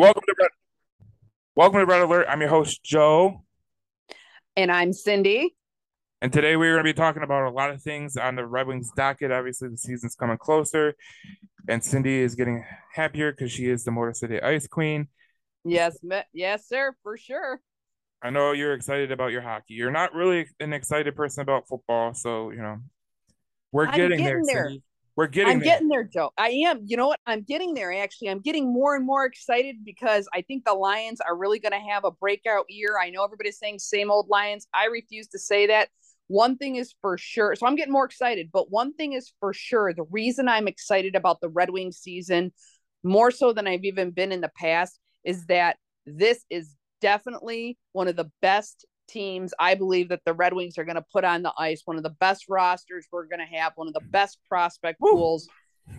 [0.00, 0.50] Welcome to Red,
[1.54, 2.26] Welcome to Red Alert.
[2.26, 3.44] I'm your host Joe,
[4.56, 5.54] and I'm Cindy.
[6.22, 8.66] And today we're going to be talking about a lot of things on the Red
[8.66, 9.30] Wings docket.
[9.30, 10.94] Obviously, the season's coming closer,
[11.68, 12.64] and Cindy is getting
[12.94, 15.08] happier because she is the Motor City Ice Queen.
[15.66, 15.98] Yes,
[16.32, 17.60] yes, sir, for sure.
[18.22, 19.74] I know you're excited about your hockey.
[19.74, 22.78] You're not really an excited person about football, so you know
[23.70, 24.70] we're getting, getting there.
[24.70, 24.78] there.
[25.16, 25.64] We're getting I'm there.
[25.64, 26.30] getting there, Joe.
[26.38, 26.82] I am.
[26.86, 27.20] You know what?
[27.26, 27.92] I'm getting there.
[27.92, 31.72] Actually, I'm getting more and more excited because I think the Lions are really going
[31.72, 32.96] to have a breakout year.
[33.00, 34.66] I know everybody's saying same old Lions.
[34.72, 35.88] I refuse to say that.
[36.28, 37.56] One thing is for sure.
[37.56, 39.92] So I'm getting more excited, but one thing is for sure.
[39.92, 42.52] The reason I'm excited about the Red Wings season
[43.02, 48.08] more so than I've even been in the past is that this is definitely one
[48.08, 51.42] of the best teams I believe that the Red Wings are going to put on
[51.42, 54.38] the ice, one of the best rosters we're going to have, one of the best
[54.48, 55.10] prospect Woo.
[55.12, 55.48] pools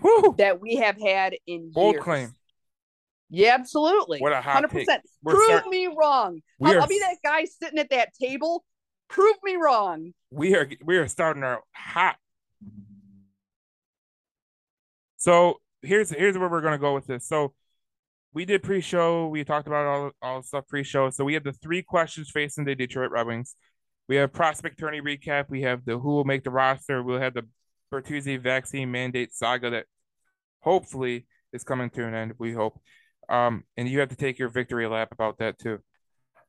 [0.01, 0.35] Woo.
[0.37, 2.03] that we have had in Bold years.
[2.03, 2.35] claim.
[3.29, 4.19] Yeah, absolutely.
[4.19, 4.85] What a hot 100%.
[5.25, 6.41] Prove start- me wrong.
[6.61, 8.65] I'll, are- I'll be that guy sitting at that table.
[9.09, 10.13] Prove me wrong.
[10.31, 12.15] We are we are starting our hot.
[15.17, 17.27] So here's here's where we're gonna go with this.
[17.27, 17.53] So
[18.33, 19.27] we did pre-show.
[19.27, 21.09] We talked about all all stuff pre-show.
[21.09, 23.55] So we have the three questions facing the Detroit Red Wings.
[24.07, 25.49] We have prospect tourney recap.
[25.49, 27.03] We have the who will make the roster.
[27.03, 27.47] We'll have the
[27.93, 29.85] Bertuzzi vaccine mandate saga that
[30.61, 32.33] hopefully is coming to an end.
[32.37, 32.79] We hope.
[33.29, 35.79] Um, and you have to take your victory lap about that too.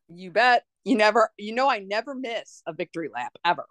[0.09, 0.65] You bet.
[0.85, 1.31] You never.
[1.37, 3.67] You know, I never miss a victory lap ever.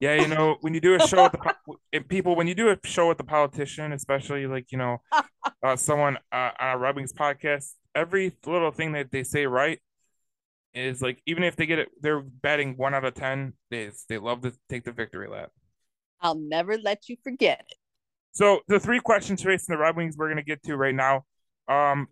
[0.00, 1.32] Yeah, you know, when you do a show with
[1.92, 5.02] the people, when you do a show with the politician, especially like you know,
[5.62, 9.78] uh, someone uh, on a Red Wings podcast, every little thing that they say right
[10.72, 13.52] is like even if they get it, they're batting one out of ten.
[13.70, 15.50] They they love to take the victory lap.
[16.22, 17.76] I'll never let you forget it.
[18.32, 21.24] So the three questions facing the Red Wings we're gonna get to right now.
[21.68, 22.08] Um,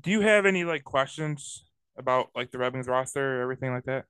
[0.00, 1.64] do you have any like questions
[1.98, 4.06] about like the Red Wings roster or everything like that?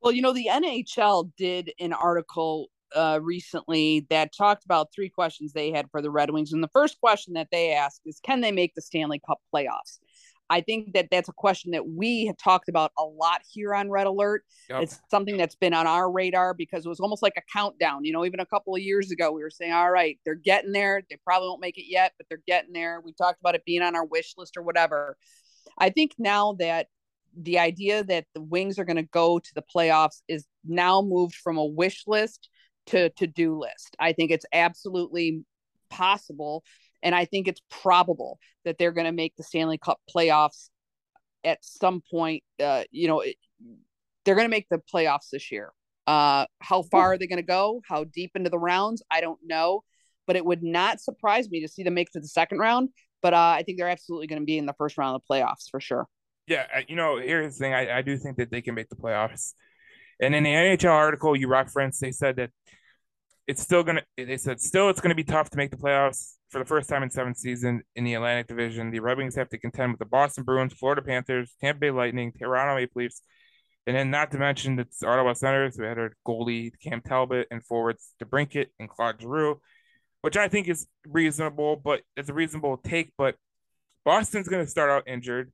[0.00, 5.52] Well, you know, the NHL did an article uh, recently that talked about three questions
[5.52, 6.52] they had for the Red Wings.
[6.52, 9.98] And the first question that they asked is Can they make the Stanley Cup playoffs?
[10.50, 13.90] I think that that's a question that we have talked about a lot here on
[13.90, 14.44] Red Alert.
[14.68, 14.82] Yep.
[14.82, 18.04] It's something that's been on our radar because it was almost like a countdown.
[18.04, 20.72] You know, even a couple of years ago, we were saying, all right, they're getting
[20.72, 21.02] there.
[21.08, 23.00] They probably won't make it yet, but they're getting there.
[23.02, 25.16] We talked about it being on our wish list or whatever.
[25.78, 26.88] I think now that
[27.36, 31.34] the idea that the Wings are going to go to the playoffs is now moved
[31.34, 32.48] from a wish list
[32.86, 33.96] to to do list.
[33.98, 35.44] I think it's absolutely
[35.90, 36.64] possible,
[37.02, 40.68] and I think it's probable that they're going to make the Stanley Cup playoffs
[41.44, 42.42] at some point.
[42.62, 43.36] Uh, you know, it,
[44.24, 45.72] they're going to make the playoffs this year.
[46.06, 47.80] Uh, how far are they going to go?
[47.86, 49.02] How deep into the rounds?
[49.10, 49.84] I don't know,
[50.26, 52.90] but it would not surprise me to see them make it to the second round.
[53.22, 55.34] But uh, I think they're absolutely going to be in the first round of the
[55.34, 56.06] playoffs for sure.
[56.46, 57.74] Yeah, uh, you know, here's the thing.
[57.74, 59.54] I, I do think that they can make the playoffs.
[60.20, 62.50] And in the NHL article you referenced, they said that
[63.46, 64.02] it's still gonna.
[64.16, 67.02] They said still it's gonna be tough to make the playoffs for the first time
[67.02, 68.90] in seven season in the Atlantic Division.
[68.90, 72.32] The Red Wings have to contend with the Boston Bruins, Florida Panthers, Tampa Bay Lightning,
[72.32, 73.22] Toronto Maple Leafs,
[73.86, 77.64] and then not to mention the Ottawa Senators, who had our goalie Cam Talbot and
[77.64, 79.60] forwards DeBrincat and Claude Giroux,
[80.22, 83.12] which I think is reasonable, but it's a reasonable take.
[83.18, 83.36] But
[84.04, 85.52] Boston's to start out injured.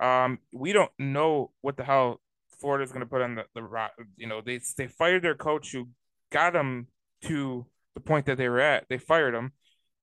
[0.00, 2.20] Um, we don't know what the hell
[2.58, 5.88] Florida's going to put on the, the you know they they fired their coach who
[6.30, 6.86] got them
[7.22, 8.86] to the point that they were at.
[8.88, 9.52] They fired him.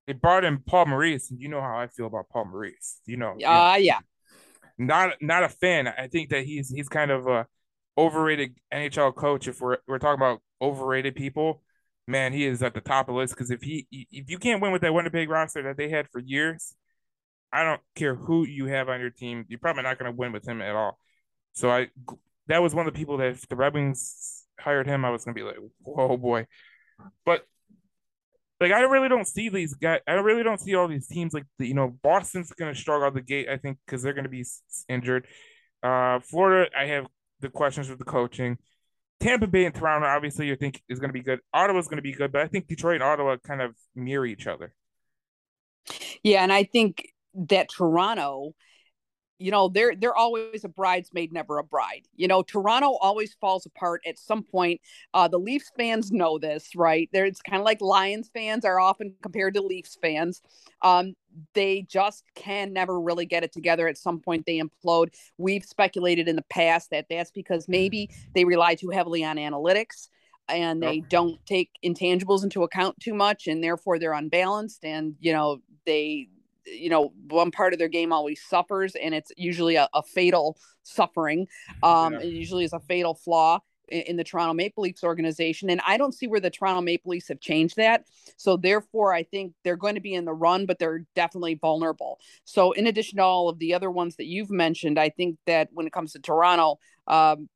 [0.05, 3.01] They brought in Paul Maurice, and you know how I feel about Paul Maurice.
[3.05, 3.99] You know, uh, yeah,
[4.77, 5.87] not not a fan.
[5.87, 7.47] I think that he's he's kind of a
[7.97, 9.47] overrated NHL coach.
[9.47, 11.63] If we're we're talking about overrated people,
[12.07, 13.33] man, he is at the top of the list.
[13.33, 16.19] Because if he if you can't win with that Winnipeg roster that they had for
[16.19, 16.75] years,
[17.51, 20.31] I don't care who you have on your team, you're probably not going to win
[20.31, 20.99] with him at all.
[21.53, 21.87] So I
[22.47, 25.25] that was one of the people that if the Red Wings hired him, I was
[25.25, 26.47] going to be like, whoa boy.
[27.25, 27.45] But
[28.59, 29.99] like I really don't see these guys.
[30.07, 33.13] I really don't see all these teams like you know Boston's going to struggle out
[33.13, 33.49] the gate.
[33.49, 34.45] I think because they're going to be
[34.89, 35.27] injured.
[35.83, 37.07] Uh, Florida, I have
[37.39, 38.57] the questions with the coaching.
[39.19, 41.39] Tampa Bay and Toronto, obviously, you think is going to be good.
[41.53, 44.45] Ottawa's going to be good, but I think Detroit and Ottawa kind of mirror each
[44.45, 44.73] other.
[46.23, 48.53] Yeah, and I think that Toronto,
[49.39, 52.07] you know, they're they're always a bridesmaid, never a bride.
[52.15, 54.81] You know, Toronto always falls apart at some point.
[55.13, 57.07] Uh, the Leafs fans know this, right?
[57.13, 60.41] There, it's kind of like Lions fans are often compared to Leafs fans.
[60.81, 61.13] Um,
[61.53, 63.87] they just can never really get it together.
[63.87, 65.13] At some point, they implode.
[65.37, 70.07] We've speculated in the past that that's because maybe they rely too heavily on analytics
[70.49, 75.33] and they don't take intangibles into account too much and therefore they're unbalanced and you
[75.33, 76.27] know they
[76.67, 80.57] you know one part of their game always suffers, and it's usually a, a fatal
[80.83, 81.47] suffering.
[81.83, 82.19] Um, yeah.
[82.19, 83.59] It usually is a fatal flaw
[83.89, 87.11] in, in the Toronto Maple Leafs organization, and I don't see where the Toronto Maple
[87.11, 88.05] Leafs have changed that.
[88.37, 92.19] So therefore, I think they're going to be in the run, but they're definitely vulnerable.
[92.45, 95.69] So in addition to all of the other ones that you've mentioned, I think that
[95.71, 97.49] when it comes to Toronto, um,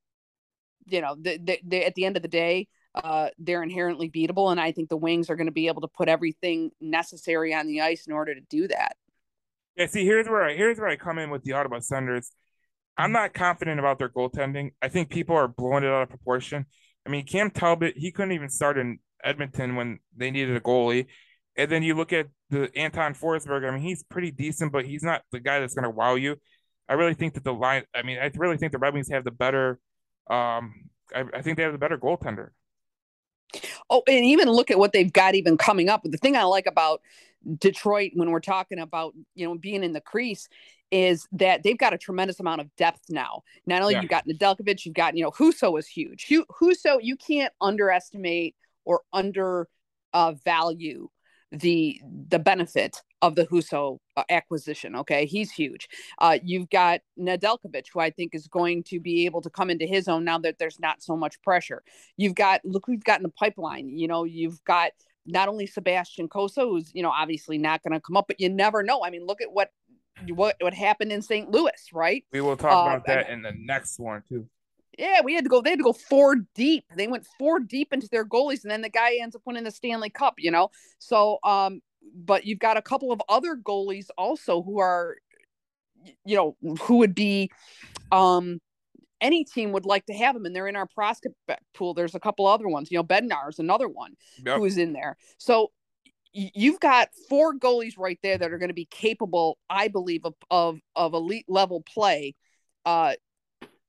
[0.88, 4.52] you know, they, they, they, at the end of the day, uh, they're inherently beatable,
[4.52, 7.68] and I think the Wings are going to be able to put everything necessary on
[7.68, 8.98] the ice in order to do that.
[9.75, 12.31] Yeah, see, here's where I here's where I come in with the Ottawa Senators.
[12.97, 14.71] I'm not confident about their goaltending.
[14.81, 16.65] I think people are blowing it out of proportion.
[17.06, 21.07] I mean, Cam Talbot, he couldn't even start in Edmonton when they needed a goalie.
[21.57, 23.68] And then you look at the Anton Forsberg.
[23.68, 26.35] I mean, he's pretty decent, but he's not the guy that's going to wow you.
[26.89, 27.83] I really think that the line.
[27.95, 29.79] I mean, I really think the Red Wings have the better.
[30.29, 32.50] Um, I, I think they have the better goaltender.
[33.91, 36.01] Oh, and even look at what they've got even coming up.
[36.03, 37.01] The thing I like about
[37.59, 40.47] Detroit when we're talking about you know being in the crease
[40.91, 43.43] is that they've got a tremendous amount of depth now.
[43.65, 44.01] Not only yeah.
[44.01, 46.27] you've got Nedeljkovic, you've got you know Husso is huge.
[46.29, 48.55] Husso, you can't underestimate
[48.85, 49.67] or under
[50.13, 51.09] uh, value
[51.51, 54.95] the the benefit of the Husso uh, acquisition.
[54.95, 55.88] Okay, he's huge.
[56.19, 59.86] Uh, you've got Nedeljkovic, who I think is going to be able to come into
[59.86, 61.83] his own now that there's not so much pressure.
[62.18, 63.98] You've got look, we've got in the pipeline.
[63.98, 64.92] You know, you've got
[65.25, 68.50] not only Sebastian Cossa, who's you know obviously not going to come up, but you
[68.50, 69.03] never know.
[69.03, 69.71] I mean, look at what
[70.30, 71.50] what what happened in St.
[71.50, 72.24] Louis, right?
[72.31, 74.48] We will talk uh, about that in the next one too.
[74.97, 75.61] Yeah, we had to go.
[75.61, 76.85] They had to go four deep.
[76.95, 79.71] They went four deep into their goalies, and then the guy ends up winning the
[79.71, 80.35] Stanley Cup.
[80.38, 81.81] You know, so um,
[82.13, 85.15] but you've got a couple of other goalies also who are,
[86.25, 87.51] you know, who would be,
[88.11, 88.59] um,
[89.21, 91.35] any team would like to have them, and they're in our prospect
[91.73, 91.93] pool.
[91.93, 92.91] There's a couple other ones.
[92.91, 94.57] You know, Bednar is another one yep.
[94.57, 95.15] who is in there.
[95.38, 95.71] So
[96.33, 100.33] you've got four goalies right there that are going to be capable, I believe, of
[100.49, 102.35] of, of elite level play.
[102.83, 103.13] Uh,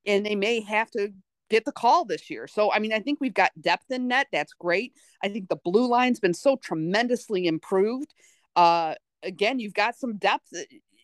[0.06, 1.12] and they may have to
[1.50, 2.46] get the call this year.
[2.46, 4.26] So, I mean, I think we've got depth in net.
[4.32, 4.94] That's great.
[5.22, 8.14] I think the blue line's been so tremendously improved.
[8.56, 10.52] Uh, again, you've got some depth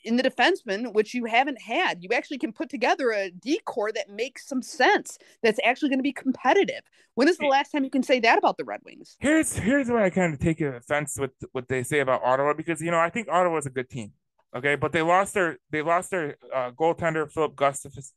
[0.04, 2.02] in the defenseman, which you haven't had.
[2.02, 5.18] You actually can put together a decor that makes some sense.
[5.42, 6.80] That's actually going to be competitive.
[7.14, 9.16] When is the last time you can say that about the Red Wings?
[9.20, 12.80] Here's here's where I kind of take offense with what they say about Ottawa because
[12.80, 14.12] you know I think Ottawa is a good team.
[14.56, 18.12] Okay, but they lost their they lost their uh, goaltender Filip Gustavs,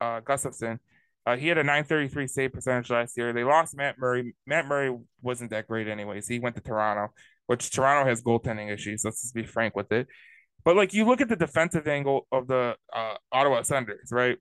[0.00, 0.78] uh, Gustavsson
[1.26, 3.32] uh, he had a 933 save percentage last year.
[3.32, 4.34] They lost Matt Murray.
[4.46, 6.26] Matt Murray wasn't that great, anyways.
[6.26, 7.12] He went to Toronto,
[7.46, 9.04] which Toronto has goaltending issues.
[9.04, 10.06] Let's just be frank with it.
[10.64, 14.38] But like you look at the defensive angle of the uh, Ottawa Senators, right?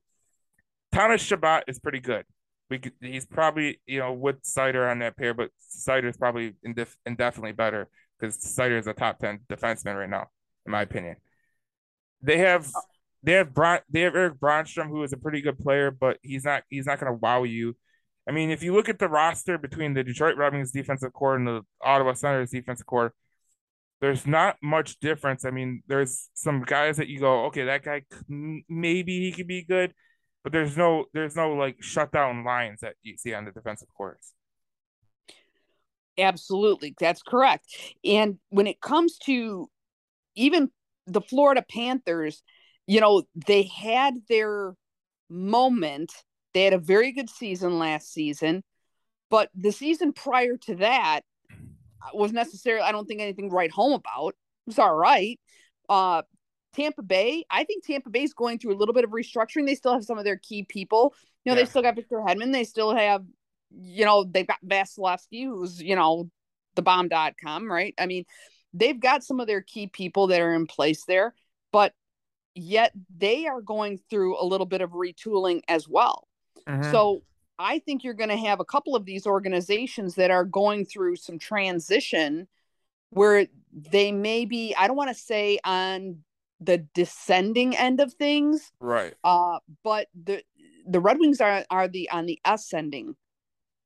[0.94, 2.26] Thomas Chabot is pretty good.
[2.70, 6.96] We could, he's probably you know with Seider on that pair, but Seider's probably indef-
[7.06, 10.28] indefinitely better because Seider is a top ten defenseman right now,
[10.70, 11.18] in my opinion.
[12.22, 12.72] They have
[13.24, 16.46] they have Bron- they have Erik Brannstrom, who is a pretty good player, but he's
[16.46, 17.76] not he's not going to wow you.
[18.28, 21.36] I mean, if you look at the roster between the Detroit Red Wings defensive core
[21.36, 23.14] and the Ottawa Senators defensive core,
[24.02, 25.44] there's not much difference.
[25.44, 29.64] I mean, there's some guys that you go, okay, that guy maybe he could be
[29.64, 29.94] good,
[30.44, 34.34] but there's no there's no like shutdown lines that you see on the defensive courts.
[36.18, 37.66] Absolutely, that's correct.
[38.04, 39.70] And when it comes to
[40.40, 40.70] even
[41.06, 42.42] the Florida Panthers,
[42.88, 44.76] you know, they had their
[45.30, 46.12] moment.
[46.54, 48.64] They had a very good season last season,
[49.30, 51.22] but the season prior to that
[52.14, 54.30] was necessarily, I don't think anything to write home about.
[54.30, 55.40] It was all right.
[55.88, 56.24] Uh,
[56.74, 59.66] Tampa Bay, I think Tampa Bay is going through a little bit of restructuring.
[59.66, 61.14] They still have some of their key people.
[61.44, 61.64] You know, yeah.
[61.64, 62.54] they still got Victor Hedman.
[62.54, 63.24] They still have,
[63.72, 66.30] you know, they've got Vasilevskiy, who's, you know,
[66.76, 67.94] the bomb.com, right?
[68.00, 68.26] I mean,
[68.74, 71.34] they've got some of their key people that are in place there,
[71.72, 71.94] but
[72.56, 76.28] yet they are going through a little bit of retooling as well.
[76.68, 76.92] Mm-hmm.
[76.92, 77.24] So
[77.58, 81.18] I think you're going to have a couple of these organizations that are going through
[81.18, 82.48] some transition
[83.10, 86.20] where they may be, I don't want to say on
[86.60, 88.72] the descending end of things.
[88.80, 89.14] Right.
[89.24, 90.44] Uh, but the
[90.88, 93.16] the Red Wings are are the on the ascending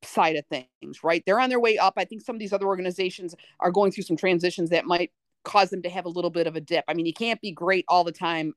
[0.03, 1.23] side of things, right?
[1.25, 1.93] They're on their way up.
[1.97, 5.11] I think some of these other organizations are going through some transitions that might
[5.43, 6.85] cause them to have a little bit of a dip.
[6.87, 8.53] I mean, you can't be great all the time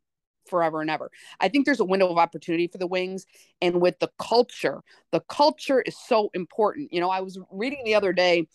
[0.48, 1.10] forever and ever.
[1.40, 3.26] I think there's a window of opportunity for the Wings
[3.60, 4.82] and with the culture.
[5.12, 6.92] The culture is so important.
[6.92, 8.46] You know, I was reading the other day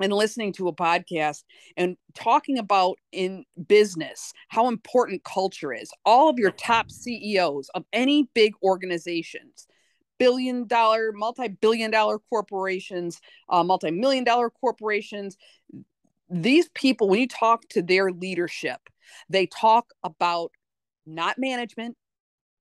[0.00, 1.44] and listening to a podcast
[1.76, 5.90] and talking about in business how important culture is.
[6.04, 9.66] All of your top CEOs of any big organizations,
[10.20, 15.36] billion dollar, multi billion dollar corporations, uh, multi million dollar corporations,
[16.28, 18.78] these people, when you talk to their leadership,
[19.28, 20.52] they talk about
[21.04, 21.96] not management,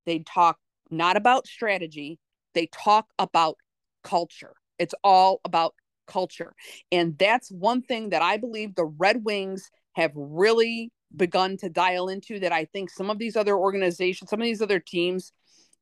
[0.08, 0.58] they talk
[0.90, 2.18] not about strategy,
[2.56, 3.58] they talk about
[4.04, 4.56] culture.
[4.80, 5.76] It's all about
[6.08, 6.56] culture.
[6.92, 12.08] And that's one thing that I believe the Red Wings have really begun to dial
[12.08, 15.34] into that I think some of these other organizations, some of these other teams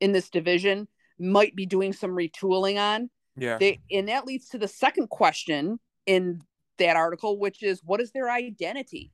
[0.01, 0.88] in this division
[1.19, 3.09] might be doing some retooling on.
[3.36, 3.57] Yeah.
[3.57, 6.41] They, and that leads to the second question in
[6.77, 9.12] that article, which is what is their identity?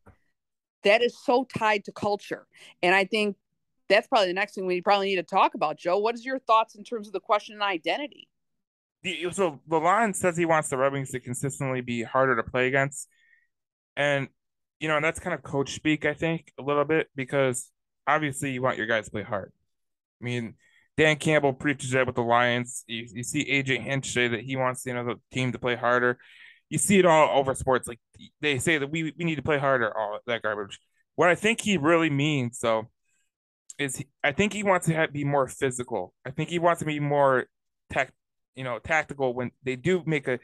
[0.83, 2.45] That is so tied to culture.
[2.81, 3.38] And I think
[3.89, 5.77] that's probably the next thing we probably need to talk about.
[5.77, 8.27] Joe, what is your thoughts in terms of the question of identity?
[9.31, 13.10] So Lalonde says he wants the Red Wings to consistently be harder to play against.
[13.98, 14.29] And,
[14.79, 17.69] you know, and that's kind of coach speak, I think, a little bit, because
[18.07, 19.51] obviously you want your guys to play hard.
[20.22, 20.55] I mean,
[20.96, 22.84] Dan Campbell preaches that with the Lions.
[22.88, 25.76] You, you see AJ Hinch say that he wants you know the team to play
[25.76, 26.20] harder.
[26.70, 27.88] You see it all over sports.
[27.88, 28.00] Like
[28.42, 29.96] they say that we we need to play harder.
[29.96, 30.80] All that garbage.
[31.16, 32.90] What I think he really means though
[33.80, 36.14] is he, I think he wants to have, be more physical.
[36.26, 37.46] I think he wants to be more
[37.92, 38.14] tech,
[38.56, 40.40] you know, tactical when they do make a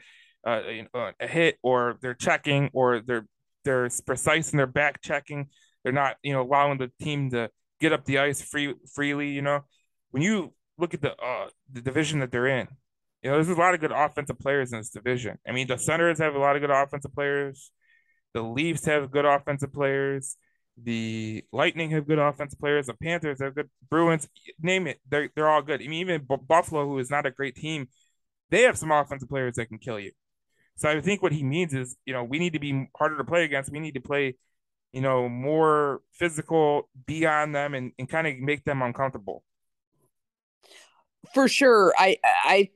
[0.46, 3.26] uh, you know, a hit or they're checking or they're
[3.64, 5.48] they're precise in their back checking.
[5.84, 9.30] They're not you know allowing the team to get up the ice free freely.
[9.30, 9.60] You know
[10.10, 12.68] when you look at the uh, the division that they're in,
[13.22, 15.38] you know, there's a lot of good offensive players in this division.
[15.46, 17.70] I mean, the Senators have a lot of good offensive players.
[18.32, 20.36] The Leafs have good offensive players.
[20.82, 22.86] The Lightning have good offensive players.
[22.86, 24.28] The Panthers have good Bruins.
[24.60, 25.82] Name it, they're they're all good.
[25.82, 27.88] I mean, even Buffalo, who is not a great team,
[28.50, 30.12] they have some offensive players that can kill you.
[30.76, 33.24] So I think what he means is, you know, we need to be harder to
[33.24, 33.70] play against.
[33.70, 34.36] We need to play,
[34.92, 39.42] you know, more physical, be on them, and, and kind of make them uncomfortable
[41.34, 41.92] for sure.
[41.98, 42.70] I I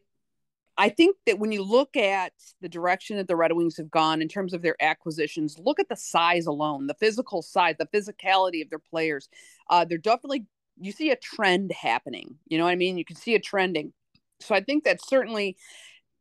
[0.76, 4.20] I think that when you look at the direction that the Red Wings have gone
[4.20, 8.62] in terms of their acquisitions, look at the size alone, the physical size, the physicality
[8.62, 9.28] of their players.
[9.70, 10.46] Uh, they're definitely
[10.80, 12.36] you see a trend happening.
[12.48, 12.98] You know what I mean?
[12.98, 13.92] You can see a trending.
[14.40, 15.56] So I think that certainly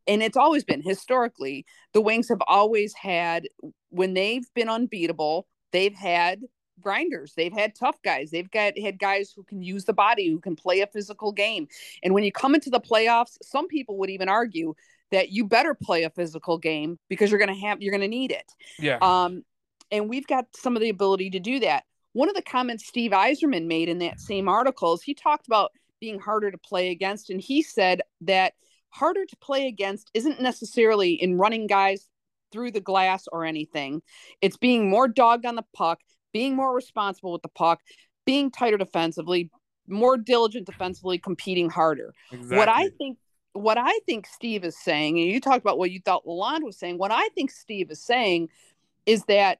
[0.07, 3.47] and it's always been historically the wings have always had
[3.89, 6.41] when they've been unbeatable they've had
[6.81, 7.33] grinders.
[7.35, 8.31] They've had tough guys.
[8.31, 11.67] They've got had guys who can use the body, who can play a physical game.
[12.03, 14.75] And when you come into the playoffs, some people would even argue
[15.11, 18.07] that you better play a physical game because you're going to have you're going to
[18.07, 18.51] need it.
[18.79, 18.97] Yeah.
[19.01, 19.43] Um
[19.91, 21.83] and we've got some of the ability to do that.
[22.13, 25.71] One of the comments Steve Yzerman made in that same article is he talked about
[25.99, 28.53] being harder to play against and he said that
[28.89, 32.07] harder to play against isn't necessarily in running guys
[32.53, 34.01] through the glass or anything.
[34.41, 35.99] It's being more dogged on the puck,
[36.33, 37.81] being more responsible with the puck,
[38.25, 39.49] being tighter defensively,
[39.87, 42.13] more diligent defensively, competing harder.
[42.31, 42.57] Exactly.
[42.57, 43.17] What I think
[43.53, 46.77] what I think Steve is saying, and you talked about what you thought Lalonde was
[46.77, 48.49] saying, what I think Steve is saying
[49.05, 49.59] is that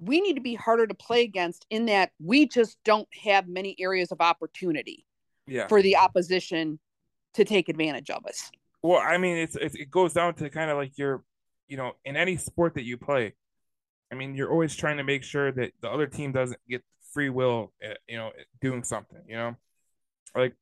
[0.00, 3.76] we need to be harder to play against in that we just don't have many
[3.78, 5.06] areas of opportunity
[5.46, 5.68] yeah.
[5.68, 6.80] for the opposition
[7.34, 8.50] to take advantage of us.
[8.82, 11.22] Well, I mean, it's, it's it goes down to kind of like your,
[11.68, 13.34] you know, in any sport that you play,
[14.12, 16.82] I mean, you're always trying to make sure that the other team doesn't get
[17.12, 18.30] free will, at, you know,
[18.60, 19.22] doing something.
[19.26, 19.56] You know,
[20.36, 20.54] like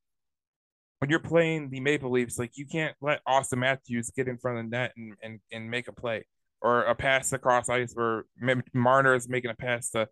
[0.98, 4.58] when you're playing the Maple Leafs, like you can't let Austin Matthews get in front
[4.58, 6.24] of the net and and, and make a play
[6.60, 8.26] or a pass across ice, or
[8.72, 10.08] Marner is making a pass to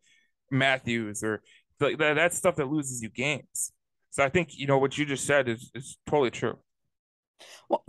[0.51, 1.43] Matthews, or
[1.79, 3.73] like that, that's stuff that loses you games.
[4.11, 6.59] So I think you know what you just said is is totally true.
[7.69, 7.85] Well,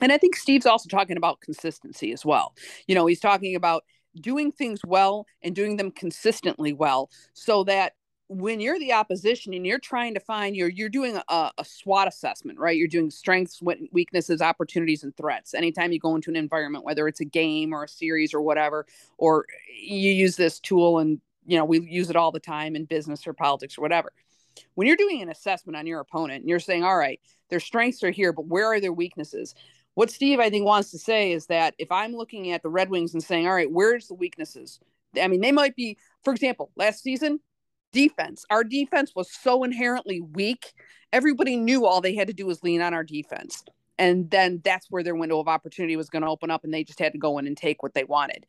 [0.00, 2.54] and I think Steve's also talking about consistency as well.
[2.86, 3.84] You know, he's talking about
[4.20, 7.94] doing things well and doing them consistently well so that
[8.28, 12.08] when you're the opposition and you're trying to find your you're doing a, a SWOT
[12.08, 12.76] assessment right?
[12.76, 13.60] You're doing strengths
[13.92, 15.54] weaknesses opportunities and threats.
[15.54, 18.86] Anytime you go into an environment whether it's a game or a series or whatever
[19.18, 19.46] or
[19.78, 23.26] you use this tool and you know we use it all the time in business
[23.26, 24.12] or politics or whatever.
[24.74, 28.02] When you're doing an assessment on your opponent and you're saying all right their strengths
[28.02, 29.54] are here but where are their weaknesses
[29.94, 32.90] what Steve I think wants to say is that if I'm looking at the Red
[32.90, 34.80] Wings and saying, all right, where's the weaknesses?
[35.20, 37.40] I mean, they might be, for example, last season,
[37.92, 38.44] defense.
[38.50, 40.72] Our defense was so inherently weak.
[41.12, 43.62] Everybody knew all they had to do was lean on our defense.
[43.96, 46.82] And then that's where their window of opportunity was going to open up and they
[46.82, 48.44] just had to go in and take what they wanted.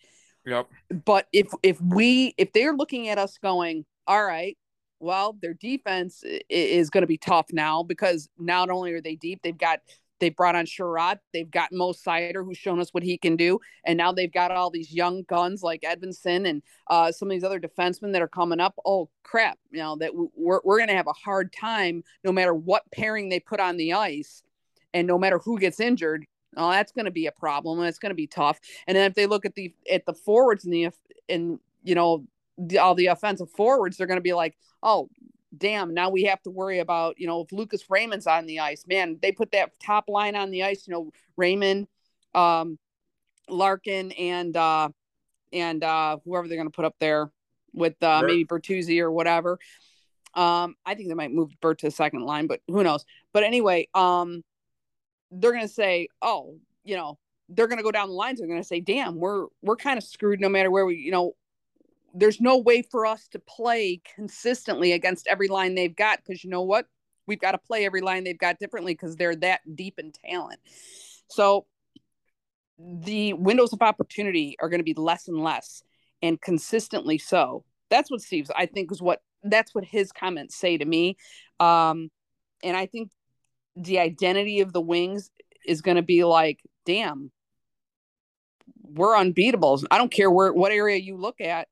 [0.46, 0.68] Yep.
[1.06, 4.58] But if if we if they're looking at us going, all right,
[5.00, 9.42] well, their defense is going to be tough now because not only are they deep,
[9.44, 9.80] they've got
[10.20, 11.20] they brought on Chiarot.
[11.34, 13.60] They've got Mo Seider, who's shown us what he can do.
[13.86, 17.44] And now they've got all these young guns like Edvinsson and uh, some of these
[17.44, 18.76] other defensemen that are coming up.
[18.86, 19.58] Oh, crap.
[19.72, 23.30] You know, that we're, we're going to have a hard time no matter what pairing
[23.30, 24.44] they put on the ice
[24.94, 26.26] and no matter who gets injured.
[26.58, 27.82] Oh, that's going to be a problem.
[27.82, 28.60] It's going to be tough.
[28.88, 30.90] And then if they look at the at the forwards and the
[31.28, 32.26] and you know
[32.58, 35.10] the, all the offensive forwards, they're going to be like, oh,
[35.58, 35.94] damn.
[35.94, 38.86] Now we have to worry about you know if Lucas Raymond's on the ice.
[38.88, 40.88] Man, they put that top line on the ice.
[40.88, 41.88] You know Raymond,
[42.34, 42.78] um,
[43.50, 44.90] Larkin, and uh,
[45.52, 47.32] and uh, whoever they're going to put up there
[47.74, 49.60] with uh, maybe Bertuzzi or whatever.
[50.34, 53.06] Um, I think they might move Bert to the second line, but who knows?
[53.32, 54.44] But anyway, um,
[55.32, 58.40] they're going to say, oh, you know, they're going to go down the lines.
[58.40, 61.12] They're going to say, damn, we're we're kind of screwed no matter where we, you
[61.12, 61.36] know,
[62.16, 66.50] there's no way for us to play consistently against every line they've got because you
[66.50, 66.88] know what?
[67.28, 70.60] We've got to play every line they've got differently because they're that deep in talent.
[71.28, 71.66] So
[72.80, 75.84] the windows of opportunity are going to be less and less
[76.22, 77.66] and consistently so.
[77.90, 81.18] That's what Steve's I think is what that's what his comments say to me.
[81.60, 82.10] Um
[82.64, 83.12] and I think
[83.76, 85.30] the identity of the wings
[85.68, 87.32] is going to be like, damn,
[88.82, 89.82] we're unbeatable.
[89.92, 91.68] I don't care where what area you look at,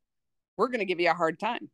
[0.57, 1.69] we're going to give you a hard time.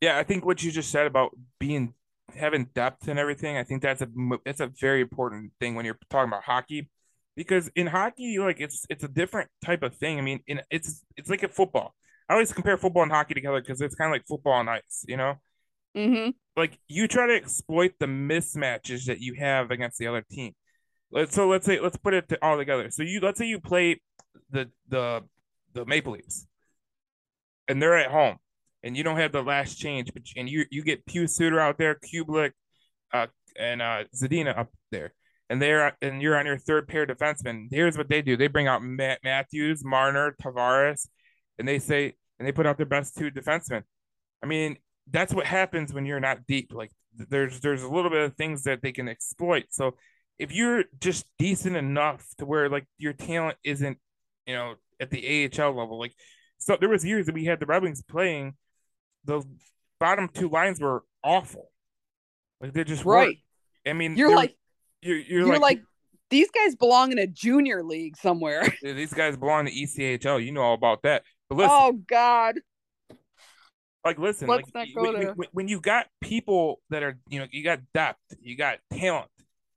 [0.00, 1.94] Yeah, I think what you just said about being
[2.36, 4.08] having depth and everything, I think that's a
[4.44, 6.88] that's a very important thing when you're talking about hockey,
[7.36, 10.18] because in hockey, like it's it's a different type of thing.
[10.18, 11.94] I mean, in it's it's like a football.
[12.28, 15.04] I always compare football and hockey together because it's kind of like football on ice,
[15.06, 15.36] you know.
[15.96, 16.30] Mm-hmm.
[16.56, 20.54] Like you try to exploit the mismatches that you have against the other team.
[21.10, 22.90] Let's so let's say let's put it all together.
[22.90, 24.00] So you let's say you play
[24.50, 25.22] the the
[25.74, 26.47] the Maple Leafs,
[27.68, 28.36] and they're at home,
[28.82, 31.78] and you don't have the last change, but and you you get Pius Suter out
[31.78, 32.52] there, Kubalik,
[33.12, 33.26] uh,
[33.58, 35.12] and uh, Zadina up there,
[35.50, 37.68] and they're and you're on your third pair defenseman.
[37.70, 41.06] Here's what they do: they bring out Matt Matthews, Marner, Tavares,
[41.58, 43.82] and they say and they put out their best two defensemen.
[44.42, 44.76] I mean,
[45.10, 46.72] that's what happens when you're not deep.
[46.72, 49.64] Like there's there's a little bit of things that they can exploit.
[49.70, 49.96] So
[50.38, 53.98] if you're just decent enough to where like your talent isn't,
[54.46, 56.14] you know, at the AHL level, like
[56.58, 58.54] so there was years that we had the Red Wings playing,
[59.24, 59.42] the
[59.98, 61.70] bottom two lines were awful.
[62.60, 63.26] Like they just right.
[63.26, 63.38] Weren't.
[63.86, 64.56] I mean, you're like
[65.00, 65.82] you're, you're, you're like, like
[66.30, 68.68] these guys belong in a junior league somewhere.
[68.82, 70.44] These guys belong in the ECHL.
[70.44, 71.22] You know all about that.
[71.48, 72.56] But listen, oh God,
[74.08, 77.64] like, listen, Let's like when, when, when, you got people that are, you know, you
[77.64, 79.28] got depth, you got talent,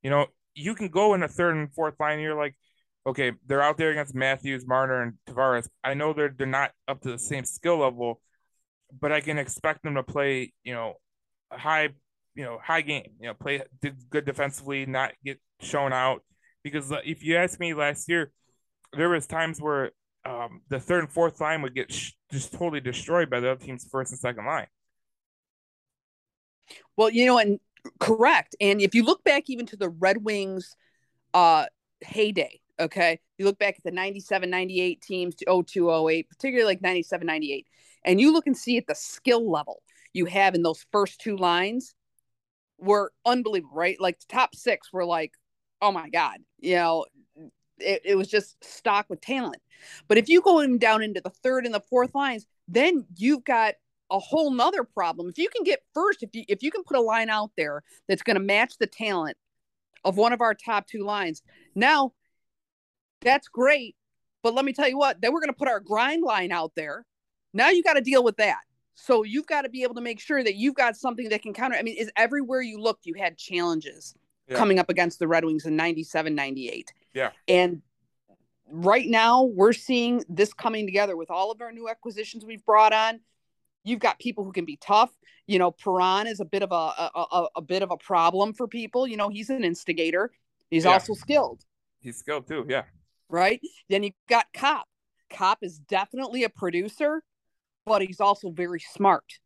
[0.03, 2.13] you know, you can go in a third and fourth line.
[2.13, 2.55] And you're like,
[3.05, 5.67] okay, they're out there against Matthews, Marner, and Tavares.
[5.83, 8.21] I know they're they're not up to the same skill level,
[8.99, 10.95] but I can expect them to play, you know,
[11.51, 11.89] a high,
[12.35, 13.11] you know, high game.
[13.19, 13.63] You know, play
[14.09, 16.23] good defensively, not get shown out.
[16.63, 18.31] Because uh, if you ask me last year,
[18.93, 19.91] there was times where
[20.25, 23.65] um, the third and fourth line would get sh- just totally destroyed by the other
[23.65, 24.67] team's first and second line.
[26.95, 27.59] Well, you know, and
[27.99, 28.55] correct.
[28.61, 30.75] And if you look back even to the Red Wings
[31.33, 31.65] uh
[32.01, 36.81] heyday, okay, you look back at the 97 98 teams to 02 08, particularly like
[36.81, 37.67] 97 98,
[38.05, 39.81] and you look and see at the skill level
[40.13, 41.95] you have in those first two lines
[42.77, 43.99] were unbelievable, right?
[43.99, 45.33] Like the top six were like,
[45.81, 47.05] oh my God, you know,
[47.79, 49.61] it, it was just stock with talent.
[50.07, 53.75] But if you go down into the third and the fourth lines, then you've got
[54.11, 55.29] a whole nother problem.
[55.29, 57.81] If you can get first, if you if you can put a line out there
[58.07, 59.37] that's going to match the talent
[60.03, 61.41] of one of our top two lines,
[61.73, 62.13] now
[63.21, 63.95] that's great.
[64.43, 66.73] But let me tell you what, then we're going to put our grind line out
[66.75, 67.05] there.
[67.53, 68.61] Now you got to deal with that.
[68.95, 71.53] So you've got to be able to make sure that you've got something that can
[71.53, 71.77] counter.
[71.77, 74.15] I mean, is everywhere you looked, you had challenges
[74.47, 74.57] yeah.
[74.57, 76.93] coming up against the Red Wings in 97, 98.
[77.13, 77.31] Yeah.
[77.47, 77.81] And
[78.71, 82.93] right now we're seeing this coming together with all of our new acquisitions we've brought
[82.93, 83.19] on.
[83.83, 85.11] You've got people who can be tough.
[85.47, 88.53] You know, Perron is a bit of a, a, a, a bit of a problem
[88.53, 89.07] for people.
[89.07, 90.31] You know, he's an instigator.
[90.69, 90.91] He's yeah.
[90.91, 91.65] also skilled.
[91.99, 92.65] He's skilled too.
[92.69, 92.83] Yeah.
[93.31, 93.61] Right.
[93.89, 94.87] Then you've got Cop.
[95.31, 97.23] Cop is definitely a producer,
[97.85, 99.39] but he's also very smart.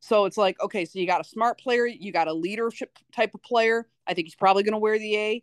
[0.00, 3.34] So it's like, okay, so you got a smart player, you got a leadership type
[3.34, 3.88] of player.
[4.06, 5.42] I think he's probably going to wear the A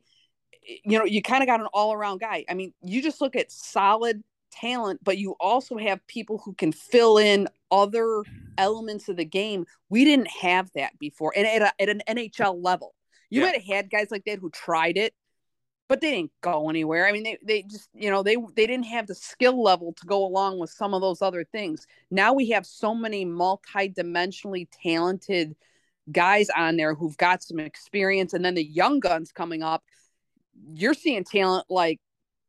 [0.64, 2.46] you know, you kind of got an all around guy.
[2.50, 6.72] I mean, you just look at solid talent, but you also have people who can
[6.72, 8.24] fill in other
[8.58, 9.66] elements of the game.
[9.90, 11.34] We didn't have that before.
[11.36, 12.94] And at, a, at an NHL level,
[13.30, 13.48] you yeah.
[13.48, 15.14] might have had guys like that who tried it,
[15.92, 17.06] but they didn't go anywhere.
[17.06, 20.06] I mean, they, they just, you know, they, they didn't have the skill level to
[20.06, 21.86] go along with some of those other things.
[22.10, 25.54] Now we have so many multi-dimensionally talented
[26.10, 29.84] guys on there who've got some experience and then the young guns coming up
[30.74, 32.00] you're seeing talent like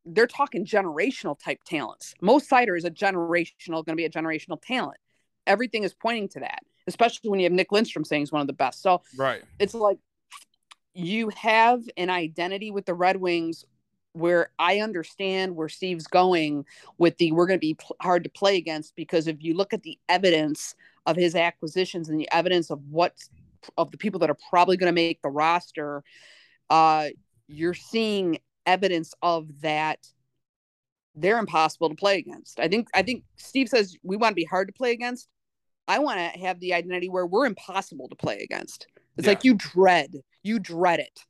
[0.05, 2.15] they're talking generational type talents.
[2.21, 4.99] Most Seider is a generational, going to be a generational talent.
[5.49, 8.47] Everything is pointing to that, especially when you have Nick Lidstrom saying he's one of
[8.47, 8.83] the best.
[8.83, 9.99] So right, it's like
[10.95, 13.65] you have an identity with the Red Wings
[14.13, 16.67] where I understand where Steve's going
[16.99, 19.73] with the we're going to be pl- hard to play against because if you look
[19.73, 20.75] at the evidence
[21.07, 23.15] of his acquisitions and the evidence of what
[23.79, 26.03] of the people that are probably going to make the roster,
[26.69, 27.09] uh,
[27.49, 29.99] you're seeing evidence of that
[31.15, 32.59] they're impossible to play against.
[32.59, 35.29] I think I think Steve says we want to be hard to play against.
[35.89, 38.87] I want to have the identity where we're impossible to play against.
[39.17, 39.33] It's yeah.
[39.33, 41.21] like you dread, you dread it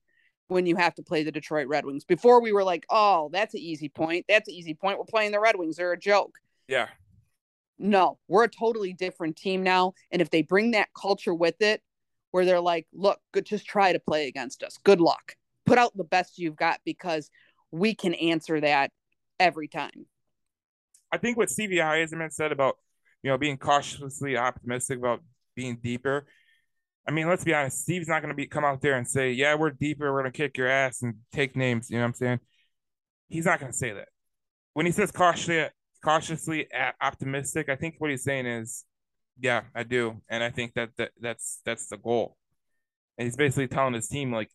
[0.49, 2.05] when you have to play the Detroit Red Wings.
[2.05, 4.27] Before we were like, oh, that's an easy point.
[4.29, 4.99] That's an easy point.
[4.99, 5.77] We're playing the Red Wings.
[5.77, 6.39] They're a joke.
[6.69, 6.89] Yeah.
[7.79, 9.95] No, we're a totally different team now.
[10.11, 11.83] And if they bring that culture with it,
[12.33, 14.79] where they're like, look, good, just try to play against us.
[14.83, 15.37] Good luck.
[15.67, 17.31] Put out the best you've got because
[17.71, 18.91] we can answer that
[19.39, 20.07] every time.
[21.13, 22.79] I think what Stevie Yzerman said about,
[23.23, 25.23] you know, being cautiously optimistic about
[25.55, 26.27] being deeper
[27.07, 27.81] I mean, let's be honest.
[27.81, 30.13] Steve's not going to be come out there and say, "Yeah, we're deeper.
[30.13, 32.41] We're going to kick your ass and take names." You know what I'm saying?
[33.29, 34.09] He's not going to say that.
[34.75, 35.69] When he says cautiously,
[36.05, 36.69] cautiously
[37.01, 38.85] optimistic, I think what he's saying is,
[39.41, 42.37] "Yeah, I do," and I think that, that that's that's the goal.
[43.19, 44.51] And he's basically telling his team, like,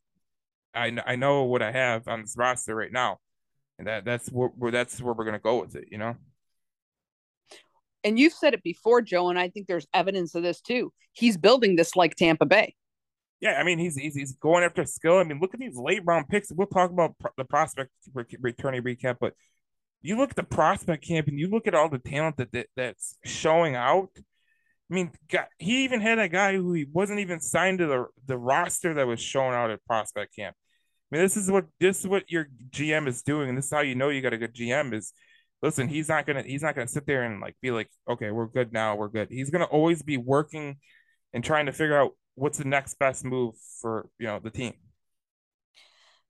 [0.73, 3.19] "I I know what I have on this roster right now,
[3.77, 6.15] and that that's where, that's where we're going to go with it." You know
[8.03, 10.91] and you've said it before, Joe, and I think there's evidence of this too.
[11.13, 12.75] He's building this like Tampa Bay.
[13.39, 15.17] Yeah, I mean he's he's, he's going after skill.
[15.17, 16.51] I mean, look at these late round picks.
[16.51, 19.33] We'll talk about the prospect returning recap, but
[20.01, 22.67] you look at the prospect camp and you look at all the talent that, that
[22.75, 24.09] that's showing out.
[24.89, 28.05] I mean, God, he even had a guy who he wasn't even signed to the
[28.25, 30.55] the roster that was showing out at prospect camp.
[31.11, 33.71] I mean, this is what this is what your GM is doing, and this is
[33.71, 35.13] how you know you got a good GM is
[35.61, 38.47] listen, he's not gonna he's not gonna sit there and like be like, okay, we're
[38.47, 39.29] good now, we're good.
[39.29, 40.77] He's gonna always be working
[41.33, 44.73] and trying to figure out what's the next best move for you know the team.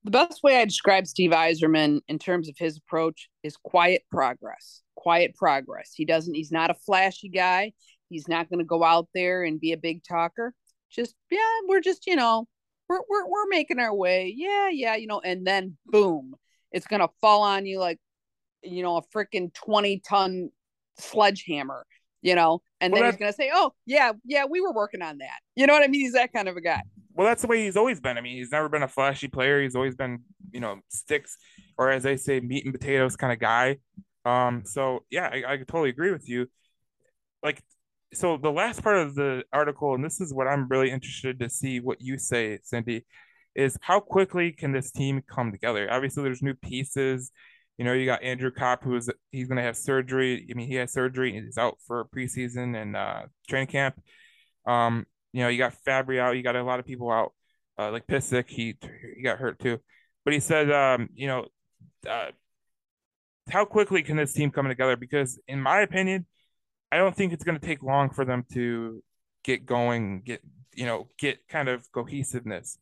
[0.04, 4.82] The best way I describe Steve Yzerman in terms of his approach is quiet progress.
[4.96, 5.92] Quiet progress.
[5.94, 6.34] He doesn't.
[6.34, 7.72] He's not a flashy guy.
[8.08, 10.54] He's not to go out there and be a big talker.
[10.90, 12.46] Just yeah, we're just you know
[12.88, 14.32] we're we're we're making our way.
[14.34, 16.34] Yeah, yeah, you know, and then boom,
[16.72, 17.98] it's to fall on you like
[18.62, 20.50] you know, a freaking 20 ton
[20.98, 21.86] sledgehammer,
[22.22, 25.02] you know, and well, then he's going to say, oh, yeah, yeah, we were working
[25.02, 25.40] on that.
[25.56, 26.00] You know what I mean?
[26.00, 26.82] He's that kind of a guy.
[27.14, 28.16] Well, that's the way he's always been.
[28.16, 29.60] I mean, he's never been a flashy player.
[29.60, 30.20] He's always been,
[30.52, 31.36] you know, sticks
[31.76, 33.78] or as they say, meat and potatoes kind of guy.
[34.24, 36.48] Um, so yeah, I, I totally agree with you.
[37.42, 37.62] Like,
[38.12, 41.48] so the last part of the article, and this is what I'm really interested to
[41.48, 43.04] see what you say, Cindy,
[43.54, 45.90] is how quickly can this team come together?
[45.90, 47.32] Obviously, there's new pieces
[47.78, 50.46] you know, you got Andrew Copp, who's he's going to have surgery.
[50.50, 54.02] I mean, he has surgery and he's out for preseason and uh, training camp.
[54.66, 56.36] Um, you know, you got Fabbri out.
[56.36, 57.32] You got a lot of people out,
[57.78, 58.48] uh, like Pysyk.
[58.48, 58.76] He
[59.16, 59.78] he got hurt too,
[60.24, 61.46] but he said, um, you know,
[62.08, 62.32] uh,
[63.48, 64.96] how quickly can this team come together?
[64.96, 66.26] Because in my opinion,
[66.90, 69.02] I don't think it's going to take long for them to
[69.44, 70.42] get going, get
[70.74, 72.78] you know, get kind of cohesiveness.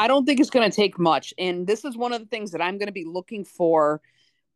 [0.00, 1.34] I don't think it's going to take much.
[1.36, 4.00] And this is one of the things that I'm going to be looking for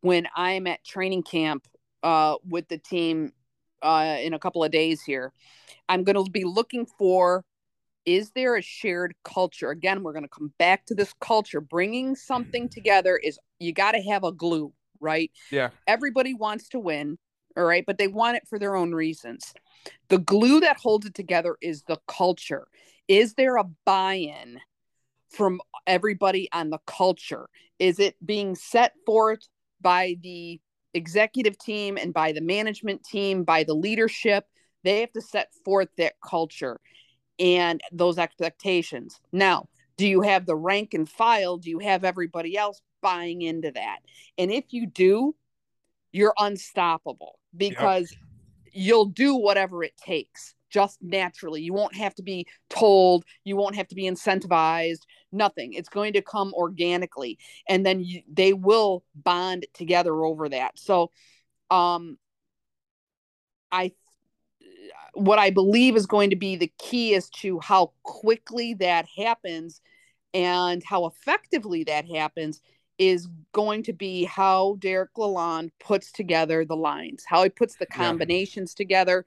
[0.01, 1.67] when I'm at training camp
[2.01, 3.31] uh, with the team
[3.83, 5.31] uh, in a couple of days here.
[5.87, 7.45] I'm going to be looking for
[8.07, 9.69] is there a shared culture?
[9.69, 11.61] Again, we're going to come back to this culture.
[11.61, 15.29] Bringing something together is you got to have a glue, right?
[15.51, 15.69] Yeah.
[15.85, 17.19] Everybody wants to win,
[17.55, 19.53] all right, but they want it for their own reasons.
[20.09, 22.67] The glue that holds it together is the culture.
[23.07, 24.59] Is there a buy in?
[25.29, 27.47] From everybody on the culture?
[27.79, 29.47] Is it being set forth
[29.81, 30.59] by the
[30.93, 34.45] executive team and by the management team, by the leadership?
[34.83, 36.79] They have to set forth that culture
[37.39, 39.19] and those expectations.
[39.31, 41.57] Now, do you have the rank and file?
[41.57, 43.99] Do you have everybody else buying into that?
[44.37, 45.35] And if you do,
[46.11, 48.19] you're unstoppable because yep.
[48.73, 51.61] you'll do whatever it takes just naturally.
[51.61, 55.71] You won't have to be told, you won't have to be incentivized, nothing.
[55.71, 60.77] It's going to come organically and then you, they will bond together over that.
[60.77, 61.11] So
[61.71, 62.17] um
[63.71, 63.93] I
[65.13, 69.79] what I believe is going to be the key as to how quickly that happens
[70.33, 72.59] and how effectively that happens
[72.97, 77.85] is going to be how Derek Lalonde puts together the lines, how he puts the
[77.85, 78.83] combinations yeah.
[78.83, 79.25] together,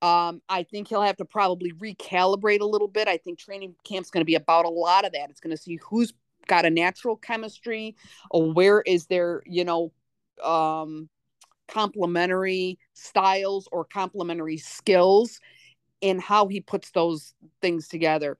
[0.00, 3.08] um, I think he'll have to probably recalibrate a little bit.
[3.08, 5.30] I think training camp's going to be about a lot of that.
[5.30, 6.12] It's going to see who's
[6.46, 7.96] got a natural chemistry,
[8.30, 9.92] or where is there, you know,
[10.42, 11.08] um,
[11.66, 15.40] complementary styles or complementary skills,
[16.00, 18.38] and how he puts those things together.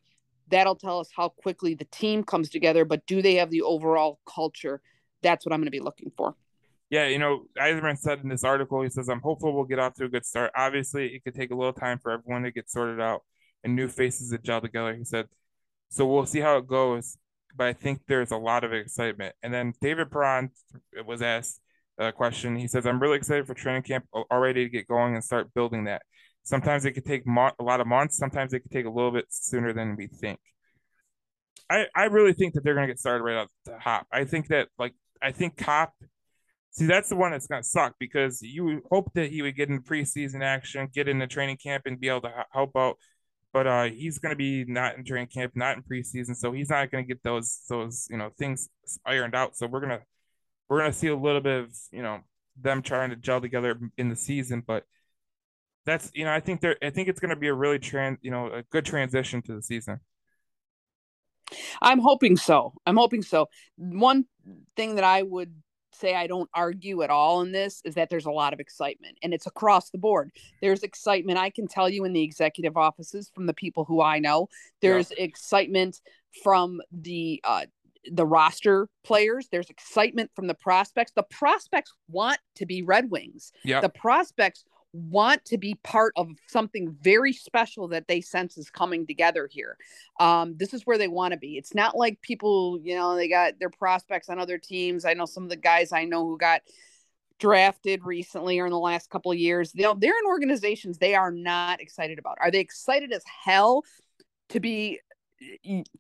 [0.51, 4.21] That'll tell us how quickly the team comes together, but do they have the overall
[4.27, 4.81] culture?
[5.23, 6.37] That's what I'm going to be looking for.
[6.91, 9.95] Yeah, you know, Yzerman said in this article, he says, I'm hopeful we'll get off
[9.95, 10.53] to a good start.
[10.57, 13.25] Obviously, it could take a little time for everyone to get sorted out
[13.63, 14.95] and new faces to gel together.
[14.95, 15.27] He said,
[15.91, 17.19] so we'll see how it goes.
[17.57, 19.35] But I think there's a lot of excitement.
[19.43, 20.51] And then David Perron
[21.05, 21.61] was asked
[21.99, 22.57] a question.
[22.57, 25.85] He says, I'm really excited for training camp already to get going and start building
[25.85, 26.03] that.
[26.45, 28.17] Sometimes it could take mo- a lot of months.
[28.17, 30.39] Sometimes it could take a little bit sooner than we think.
[31.69, 34.07] I, I really think that they're going to get started right off the hop.
[34.13, 35.93] I think that, like, I think Copp,
[36.71, 39.83] see, that's the one that's to suck because you hope that he would get in
[39.83, 42.97] preseason action, get in the training camp, and be able to help out
[43.53, 46.91] but uh, he's to be not in training camp, not in preseason, so he's not
[47.05, 48.69] to get those those you know things
[49.07, 49.57] ironed out.
[49.57, 50.03] So we're gonna
[50.69, 52.21] we're gonna see a little bit of you know
[52.61, 54.85] them trying to gel together in the season, but
[55.87, 58.19] that's you know I think they're I think it's going to be a really trans
[58.21, 60.01] you know a good transition to the season.
[61.81, 62.75] I'm hoping so.
[62.85, 63.49] I'm hoping so.
[63.77, 64.27] One
[64.77, 65.55] thing that I would
[65.93, 69.19] say I don't argue at all in this is that there's a lot of excitement
[69.23, 70.31] and it's across the board.
[70.61, 74.19] There's excitement I can tell you in the executive offices from the people who I
[74.19, 74.49] know.
[74.81, 75.25] There's yeah.
[75.25, 76.01] excitement
[76.43, 77.67] from the uh
[78.11, 79.49] the roster players.
[79.51, 81.13] There's excitement from the prospects.
[81.15, 83.53] The prospects want to be Red Wings.
[83.65, 83.81] Yeah.
[83.81, 89.07] The prospects want to be part of something very special that they sense is coming
[89.07, 89.77] together here.
[90.19, 91.59] Um, this is where they want to be.
[91.59, 95.05] It's not like people, you know, they got their prospects on other teams.
[95.05, 96.63] I know some of the guys I know who got
[97.39, 99.73] drafted recently or in the last couple of years.
[99.73, 102.39] They'll, they're in organizations they are not excited about.
[102.41, 103.85] Are they excited as hell
[104.49, 105.01] to be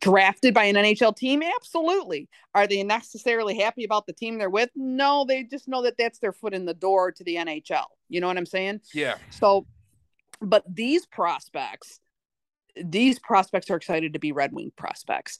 [0.00, 1.42] drafted by an NHL team?
[1.42, 2.28] Absolutely.
[2.54, 4.70] Are they necessarily happy about the team they're with?
[4.74, 7.84] No, they just know that that's their foot in the door to the NHL.
[8.08, 8.80] You know what I'm saying?
[8.92, 9.16] Yeah.
[9.30, 9.66] So,
[10.40, 12.00] but these prospects,
[12.76, 15.38] these prospects are excited to be Red Wing prospects.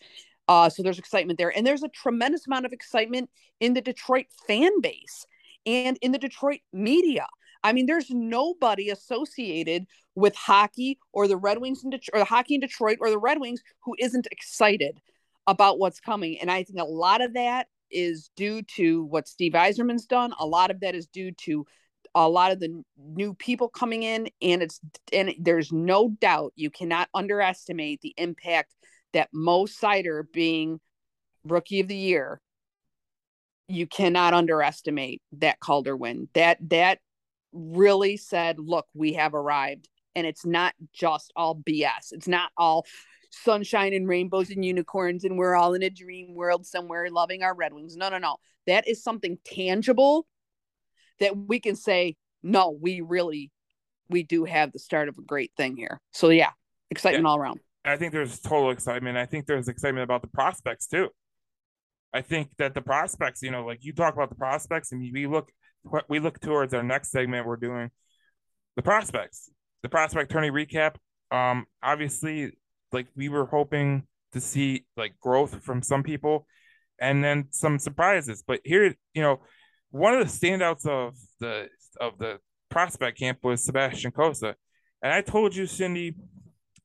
[0.48, 1.54] Uh, so there's excitement there.
[1.56, 3.30] And there's a tremendous amount of excitement
[3.61, 5.26] in the Detroit fan base
[5.66, 7.26] and in the Detroit media.
[7.62, 12.24] I mean, there's nobody associated with hockey or the Red Wings in Detroit, or the
[12.24, 15.00] hockey in Detroit or the Red Wings who isn't excited
[15.46, 16.38] about what's coming.
[16.40, 20.32] And I think a lot of that is due to what Steve Yzerman's done.
[20.38, 21.66] A lot of that is due to
[22.14, 24.80] a lot of the new people coming in, and it's
[25.12, 28.74] and there's no doubt you cannot underestimate the impact
[29.12, 30.80] that Mo Seider being
[31.44, 32.40] rookie of the year.
[33.68, 36.28] You cannot underestimate that Calder win.
[36.34, 36.98] That that
[37.52, 39.88] really said, look, we have arrived.
[40.14, 42.12] And it's not just all BS.
[42.12, 42.87] It's not all
[43.30, 47.54] sunshine and rainbows and unicorns and we're all in a dream world somewhere loving our
[47.54, 47.96] Red Wings.
[47.96, 48.37] No, no, no.
[48.66, 50.26] That is something tangible
[51.20, 53.50] that we can say, no, we really,
[54.08, 56.00] we do have the start of a great thing here.
[56.12, 56.50] So yeah,
[56.90, 57.30] excitement yeah.
[57.30, 57.61] all around.
[57.84, 59.16] I think there's total excitement.
[59.16, 61.08] I think there's excitement about the prospects too.
[62.12, 65.26] I think that the prospects, you know, like you talk about the prospects, and we
[65.26, 65.50] look
[66.08, 67.46] we look towards our next segment.
[67.46, 67.90] We're doing
[68.76, 69.50] the prospects,
[69.82, 70.96] the prospect tourney recap.
[71.30, 72.52] Um, obviously,
[72.92, 76.46] like we were hoping to see like growth from some people,
[77.00, 78.42] and then some surprises.
[78.46, 79.40] But here, you know,
[79.90, 81.68] one of the standouts of the
[82.00, 82.38] of the
[82.70, 84.54] prospect camp was Sebastian Cossa,
[85.02, 86.14] and I told you, Cindy,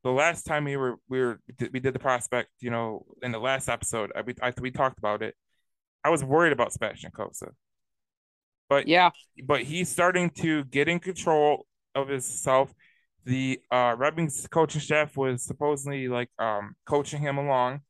[0.04, 1.40] the last time we were we were
[1.72, 5.00] we did the prospect, you know, in the last episode, I, we I, we talked
[5.00, 5.36] about it.
[6.04, 7.50] I was worried about Sebastian Cossa.
[8.74, 9.12] But yeah,
[9.46, 12.74] but he's starting to get in control of himself.
[13.24, 17.82] The uh Red Wings coaching staff was supposedly like um coaching him along.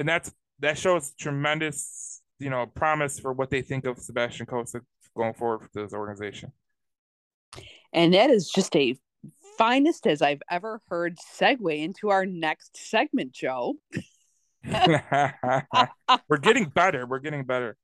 [0.00, 4.80] And that's that shows tremendous, you know, promise for what they think of Sebastian Cossa
[5.16, 6.50] going forward for this organization.
[7.92, 8.98] And that is just a
[9.56, 13.74] finest as I've ever heard segue into our next segment, Joe.
[14.64, 17.06] We're getting better.
[17.06, 17.76] We're getting better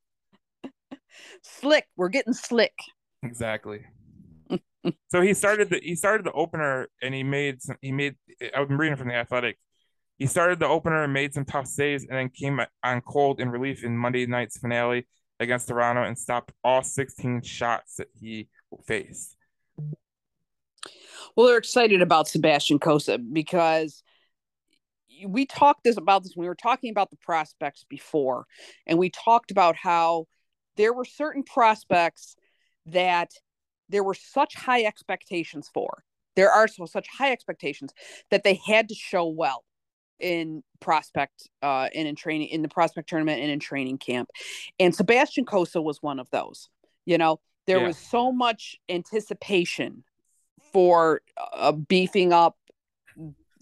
[1.43, 1.87] slick.
[1.97, 2.75] We're getting slick.
[3.23, 3.85] Exactly.
[5.09, 8.17] so he started the he started the opener and he made some he made
[8.55, 9.59] I'm reading from the athletic.
[10.19, 13.51] He started the opener and made some tough saves and then came on cold in
[13.51, 15.07] relief in Monday night's finale
[15.39, 18.49] against Toronto and stopped all 16 shots that he
[18.87, 19.37] faced.
[21.35, 24.03] Well, they're excited about Sebastian Cossa because
[25.27, 28.47] we talked this about this when we were talking about the prospects before,
[28.87, 30.27] and we talked about how
[30.81, 32.37] there were certain prospects
[32.87, 33.33] that
[33.91, 36.05] there were such high expectations for.
[36.37, 37.93] There are so such high expectations
[38.31, 39.63] that they had to show well
[40.19, 44.31] in prospect uh and in training in the prospect tournament and in training camp.
[44.79, 46.71] And Sebastian Cossa was one of those.
[47.05, 47.89] You know, there yeah.
[47.89, 50.03] was so much anticipation
[50.73, 51.21] for
[51.53, 52.57] uh, beefing up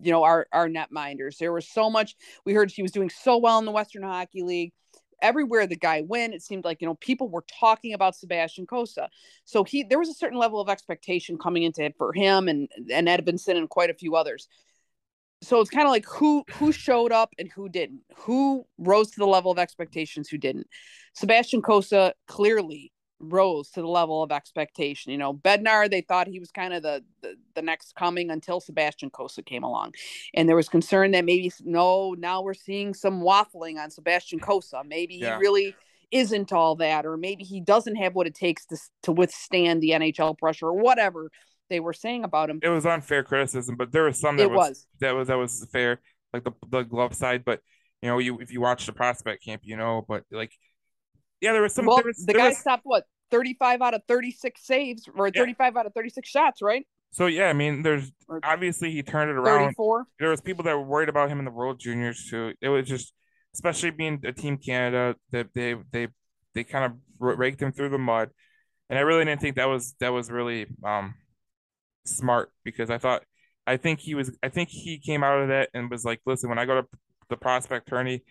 [0.01, 1.39] you know, our our net minders.
[1.39, 4.43] There was so much we heard she was doing so well in the Western Hockey
[4.43, 4.73] League.
[5.21, 9.09] Everywhere the guy went, it seemed like you know people were talking about Sebastian Cossa.
[9.45, 12.69] So he there was a certain level of expectation coming into it for him and
[12.93, 14.49] and Edvinsson and quite a few others.
[15.41, 19.19] So it's kind of like who who showed up and who didn't, who rose to
[19.19, 20.67] the level of expectations, who didn't.
[21.15, 25.13] Sebastian Cossa clearly rose to the level of expectation.
[25.13, 28.61] You know, Bednar, they thought he was kind of the, the, the next coming until
[28.61, 29.95] Sebastian Cossa came along.
[30.35, 34.83] And there was concern that maybe no, now we're seeing some waffling on Sebastian Cossa.
[34.87, 35.37] Maybe yeah.
[35.37, 35.75] he really
[36.11, 39.91] isn't all that, or maybe he doesn't have what it takes to to withstand the
[39.91, 41.31] NHL pressure or whatever
[41.69, 42.61] they were saying about him.
[42.63, 45.67] It was unfair criticism, but there was some that was, was, that was that was
[45.71, 46.01] fair,
[46.33, 47.45] like the the glove side.
[47.45, 47.61] But
[48.03, 50.53] you know, you if you watch the prospect camp, you know, but like
[51.41, 51.87] yeah, there was some.
[51.87, 55.31] Well, was, the guy was, stopped what thirty five out of thirty six saves or
[55.31, 56.87] thirty five out of thirty six shots, right?
[57.11, 59.65] So yeah, I mean, there's or obviously he turned it around.
[59.65, 60.07] 34.
[60.19, 62.53] There was people that were worried about him in the World Juniors too.
[62.61, 63.13] It was just,
[63.55, 66.09] especially being a Team Canada, that they they
[66.55, 68.31] they kind of raked him through the mud,
[68.91, 71.15] and I really didn't think that was that was really um
[72.05, 73.23] smart because I thought
[73.67, 76.49] I think he was I think he came out of that and was like, listen,
[76.49, 76.89] when I go to
[77.29, 78.23] the prospect tourney,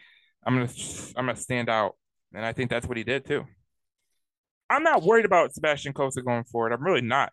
[0.45, 0.69] I'm gonna
[1.15, 1.95] I'm gonna stand out,
[2.33, 3.45] and I think that's what he did too.
[4.69, 6.73] I'm not worried about Sebastian Cossa going forward.
[6.73, 7.31] I'm really not.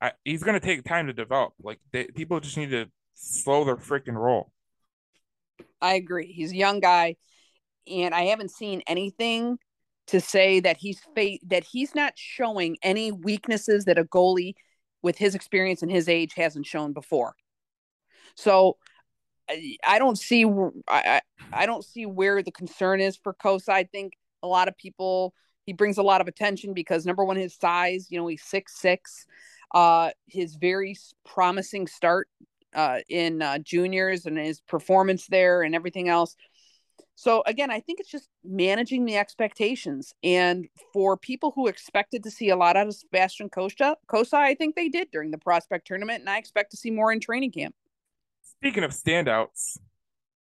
[0.00, 1.54] I, he's gonna take time to develop.
[1.60, 4.52] Like they, people just need to slow their freaking roll.
[5.80, 6.32] I agree.
[6.32, 7.16] He's a young guy,
[7.86, 9.58] and I haven't seen anything
[10.08, 14.54] to say that he's fa- that he's not showing any weaknesses that a goalie
[15.02, 17.34] with his experience and his age hasn't shown before.
[18.36, 18.76] So
[19.84, 20.44] I don't see
[20.88, 21.20] I
[21.52, 23.70] I don't see where the concern is for Cossa.
[23.70, 24.12] I think
[24.46, 25.34] a lot of people
[25.66, 28.06] he brings a lot of attention because number one, his size.
[28.08, 29.26] You know, he's six six.
[29.74, 32.28] Uh, his very promising start
[32.72, 36.36] uh, in uh, juniors and his performance there and everything else.
[37.16, 40.14] So again, I think it's just managing the expectations.
[40.22, 44.54] And for people who expected to see a lot out of Sebastian Cossa, Cossa, I
[44.54, 47.52] think they did during the prospect tournament, and I expect to see more in training
[47.52, 47.74] camp.
[48.60, 49.78] Speaking of standouts,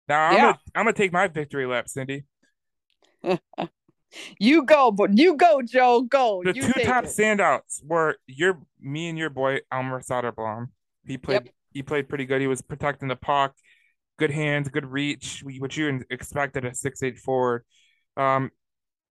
[0.07, 0.41] now I'm yeah.
[0.41, 2.25] gonna I'm gonna take my victory lap, Cindy.
[4.39, 6.01] you go, but you go, Joe.
[6.01, 6.41] Go.
[6.43, 7.09] The you two top it.
[7.09, 10.67] standouts were your me and your boy Elmer Soderblom.
[11.05, 11.53] He played yep.
[11.71, 12.41] he played pretty good.
[12.41, 13.55] He was protecting the puck
[14.17, 17.63] good hands, good reach, what you expected a six eight forward.
[18.17, 18.51] Um,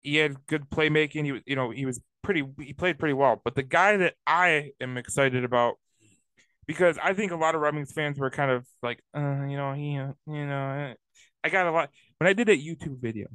[0.03, 1.25] he had good playmaking.
[1.25, 2.43] He was, you know, he was pretty.
[2.59, 3.41] He played pretty well.
[3.43, 5.75] But the guy that I am excited about,
[6.67, 9.57] because I think a lot of Red Wings fans were kind of like, uh, you
[9.57, 10.93] know, he, you know,
[11.43, 13.27] I got a lot when I did that YouTube video,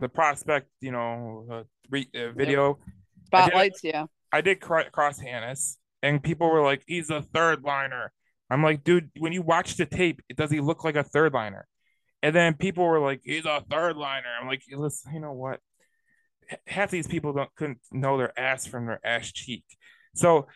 [0.00, 2.78] the prospect, you know, uh, re, uh, video
[3.26, 3.80] spotlights.
[3.84, 8.12] I did, yeah, I did Cross Hanas, and people were like, he's a third liner.
[8.50, 11.66] I'm like, dude, when you watch the tape, does he look like a third liner?
[12.22, 14.28] And then people were like, he's a third liner.
[14.40, 15.60] I'm like, listen, you know what?
[16.66, 19.64] Half these people don't couldn't know their ass from their ass cheek.
[20.14, 20.46] So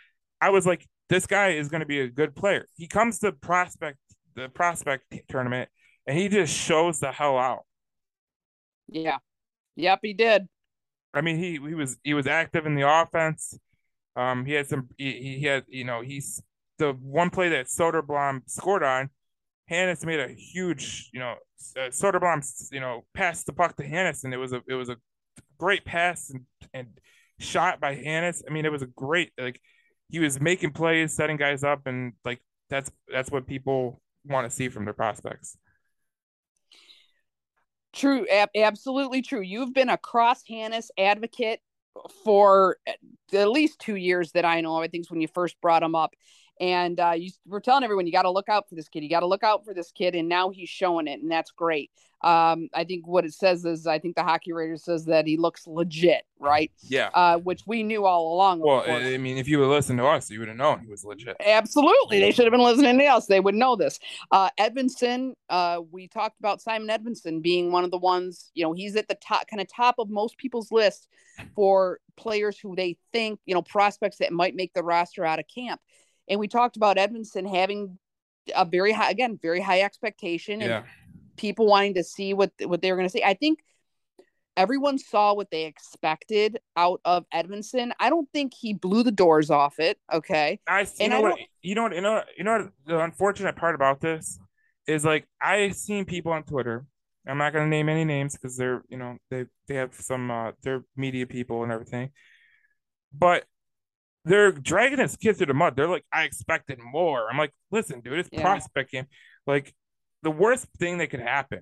[0.40, 2.66] I was like, this guy is going to be a good player.
[2.76, 3.98] He comes to prospect
[4.36, 5.68] the prospect tournament
[6.06, 7.64] and he just shows the hell out.
[8.88, 9.18] Yeah.
[9.80, 10.48] Yep, he did.
[11.12, 13.58] I mean, he he was he was active in the offense.
[14.16, 16.42] Um, he had some he, he had you know he's
[16.78, 19.10] the one play that Soderblom scored on,
[19.70, 21.34] Hanas made a huge, you know,
[21.76, 24.88] uh, Soderblom, you know, passed the puck to Hanas, and it was a it was
[24.88, 24.96] a
[25.58, 26.42] great pass and
[26.74, 26.88] and
[27.38, 28.42] shot by Hanas.
[28.48, 29.60] I mean, it was a great like
[30.08, 34.54] he was making plays, setting guys up, and like that's that's what people want to
[34.54, 35.56] see from their prospects.
[37.92, 39.40] True, ab- absolutely true.
[39.40, 41.60] You've been a Cross Hanas advocate
[42.24, 42.76] for
[43.32, 44.76] at least two years that I know.
[44.76, 46.14] I think when you first brought him up,
[46.60, 49.02] and uh, you were telling everyone you got to look out for this kid.
[49.02, 51.50] You got to look out for this kid, and now he's showing it, and that's
[51.50, 51.90] great.
[52.22, 55.38] Um, I think what it says is, I think the hockey writer says that he
[55.38, 56.70] looks legit, right?
[56.82, 57.08] Yeah.
[57.14, 58.60] Uh, which we knew all along.
[58.60, 61.02] Well, I mean, if you would listen to us, you would have known he was
[61.02, 61.38] legit.
[61.44, 63.24] Absolutely, they should have been listening to us.
[63.24, 63.98] They would know this.
[64.30, 68.50] Uh, Edvinsson, uh, we talked about Simon Edvinsson being one of the ones.
[68.52, 71.08] You know, he's at the top, kind of top of most people's list
[71.54, 75.46] for players who they think, you know, prospects that might make the roster out of
[75.48, 75.80] camp
[76.30, 77.98] and we talked about Edvinsson having
[78.54, 80.82] a very high, again, very high expectation and yeah.
[81.36, 83.24] people wanting to see what what they were going to see.
[83.24, 83.58] I think
[84.56, 87.90] everyone saw what they expected out of Edvinsson.
[87.98, 89.98] I don't think he blew the doors off it.
[90.12, 90.60] Okay.
[90.68, 93.00] I, you and know I what, you know what, you know, you know what the
[93.00, 94.38] unfortunate part about this
[94.86, 96.86] is like I've seen people on Twitter.
[97.26, 100.52] I'm not gonna name any names because they're, you know, they they have some uh
[100.62, 102.10] they're media people and everything.
[103.12, 103.44] But
[104.24, 105.76] they're dragging his kids through the mud.
[105.76, 107.28] They're like, I expected more.
[107.30, 108.42] I'm like, listen, dude, it's yeah.
[108.42, 109.06] prospect game.
[109.46, 109.74] Like,
[110.22, 111.60] the worst thing that could happen.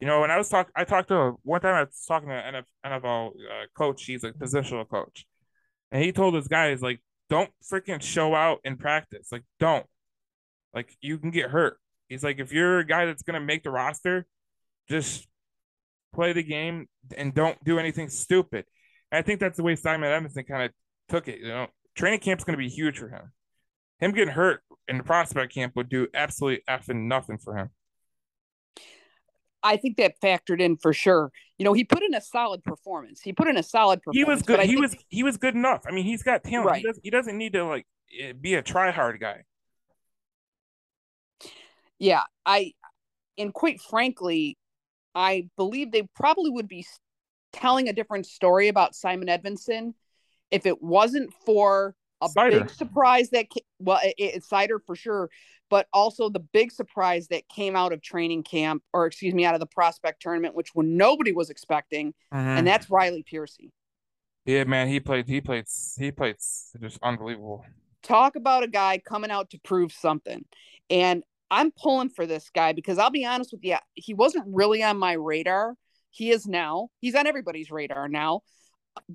[0.00, 1.74] You know, when I was talking, I talked to one time.
[1.74, 4.04] I was talking to an NFL uh, coach.
[4.04, 5.26] He's a positional coach,
[5.92, 9.28] and he told his guys like, don't freaking show out in practice.
[9.30, 9.86] Like, don't.
[10.74, 11.78] Like, you can get hurt.
[12.08, 14.26] He's like, if you're a guy that's gonna make the roster,
[14.88, 15.28] just
[16.12, 18.64] play the game and don't do anything stupid.
[19.10, 20.70] And I think that's the way Simon Edvinsson kind of
[21.08, 21.38] took it.
[21.38, 23.32] You know, training camp is going to be huge for him.
[23.98, 27.70] Him getting hurt in the prospect camp would do absolutely effing nothing for him.
[29.62, 31.30] I think that factored in for sure.
[31.56, 33.20] You know, he put in a solid performance.
[33.20, 34.18] He put in a solid performance.
[34.18, 34.60] He was good.
[34.60, 34.80] He think...
[34.80, 35.82] was he was good enough.
[35.86, 36.66] I mean, he's got talent.
[36.66, 36.80] Right.
[36.80, 37.86] He, does, he doesn't need to like
[38.20, 39.44] eh, be a try hard guy.
[42.00, 42.72] Yeah, I
[43.38, 44.58] and quite frankly,
[45.14, 46.84] I believe they probably would be
[47.52, 49.94] telling a different story about Simon Edvinsson
[50.52, 52.60] if it wasn't for a Seider.
[52.60, 53.46] big surprise that
[53.80, 55.28] well it, it's Seider for sure
[55.70, 59.54] but also the big surprise that came out of training camp or excuse me out
[59.54, 62.36] of the prospect tournament which when nobody was expecting mm-hmm.
[62.36, 63.70] and that's Riley Piercey
[64.44, 65.64] yeah man he played he played
[65.98, 66.36] he played
[66.80, 67.64] just unbelievable
[68.02, 70.44] talk about a guy coming out to prove something
[70.90, 74.82] and I'm pulling for this guy because I'll be honest with you he wasn't really
[74.82, 75.74] on my radar
[76.10, 78.42] he is now he's on everybody's radar now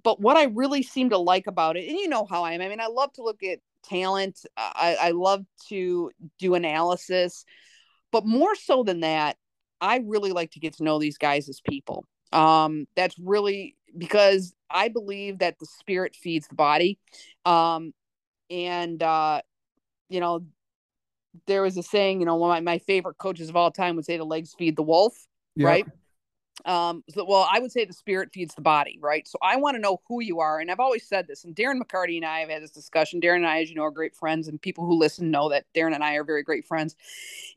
[0.04, 2.62] but what I really seem to like about it, and you know how I am.
[2.62, 4.46] I mean, I love to look at talent.
[4.58, 7.46] I, I love to do analysis,
[8.12, 9.38] but more so than that,
[9.80, 12.06] I really like to get to know these guys as people.
[12.32, 17.00] Um, that's really because I believe that the spirit feeds the body.
[17.46, 17.94] Um,
[18.50, 19.42] and uh,
[20.10, 20.46] you know,
[21.46, 23.96] there was a saying, you know, one of my, my favorite coaches of all time
[23.96, 25.14] would say the legs feed the wolf,
[25.66, 25.86] right?
[26.66, 29.28] Um so well i would say the spirit feeds the body right?
[29.28, 31.80] So i want to know who you are and i've always said this and darren
[31.80, 33.22] mccarty and i have had this discussion.
[33.22, 35.66] Darren and i as you know are great friends and people who listen know that
[35.76, 36.96] darren and i are very great friends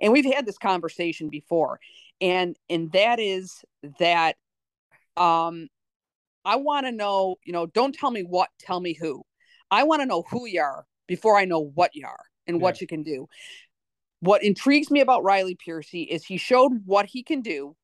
[0.00, 1.80] and we've had this conversation before
[2.20, 3.64] and and that is
[3.98, 4.36] that
[5.16, 5.68] um
[6.44, 9.22] i want to know you know don't tell me what tell me who.
[9.70, 12.62] I want to know who you are before i know what you are and yeah.
[12.62, 13.28] what you can do.
[14.20, 17.76] What intrigues me about riley piercey is he showed what he can do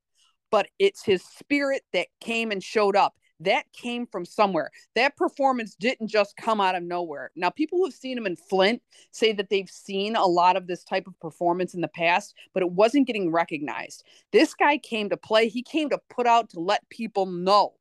[0.50, 3.14] but it's his spirit that came and showed up.
[3.40, 4.70] That came from somewhere.
[4.94, 7.32] That performance didn't just come out of nowhere.
[7.36, 8.80] Now, people who've seen him in Flint
[9.10, 12.62] say that they've seen a lot of this type of performance in the past, but
[12.62, 14.04] it wasn't getting recognized.
[14.32, 15.48] This guy came to play.
[15.48, 17.74] He came to put out to let people know,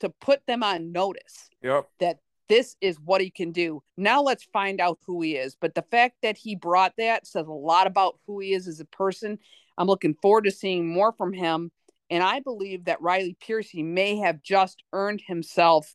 [0.00, 1.88] to put them on notice yep.
[2.00, 2.18] that
[2.48, 3.82] this is what he can do.
[3.96, 5.56] Now let's find out who he is.
[5.58, 8.80] But the fact that he brought that says a lot about who he is as
[8.80, 9.38] a person.
[9.78, 11.72] I'm looking forward to seeing more from him
[12.10, 15.94] and I believe that Riley Piercey may have just earned himself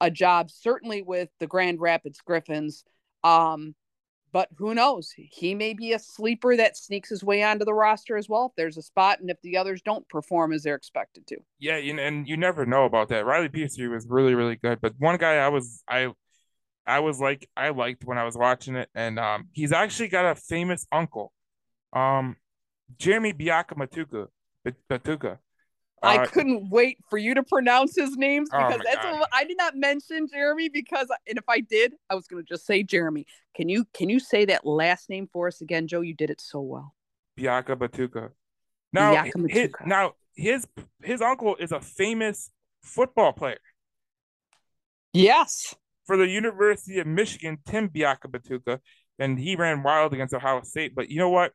[0.00, 2.84] a job, certainly with the Grand Rapids Griffins.
[3.22, 3.74] Um,
[4.32, 5.12] but who knows?
[5.16, 8.52] He may be a sleeper that sneaks his way onto the roster as well if
[8.56, 11.36] there's a spot and if the others don't perform as they're expected to.
[11.60, 13.24] Yeah, and you never know about that.
[13.24, 14.80] Riley Piercey was really, really good.
[14.80, 16.12] But one guy I was I
[16.84, 20.26] I was like I liked when I was watching it, and um, he's actually got
[20.26, 21.32] a famous uncle,
[21.92, 22.34] um,
[22.98, 24.26] Jeremy Biakabutuka.
[26.04, 29.44] I uh, couldn't wait for you to pronounce his names oh because oh that's I
[29.44, 32.82] did not mention Jeremy because and if I did, I was going to just say
[32.82, 33.26] Jeremy.
[33.54, 36.00] Can you can you say that last name for us again, Joe?
[36.00, 36.94] You did it so well.
[37.38, 38.30] Biakabutuka.
[38.92, 39.50] Now, Batuka.
[39.50, 40.66] His, now his
[41.02, 42.50] his uncle is a famous
[42.82, 43.58] football player.
[45.12, 45.74] Yes.
[46.06, 48.78] For the University of Michigan, Tim Biakabutuka,
[49.18, 50.94] and he ran wild against Ohio State.
[50.94, 51.52] But you know what?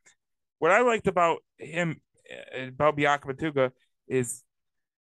[0.58, 2.00] What I liked about him
[2.54, 3.70] about Biakabutuka
[4.10, 4.42] is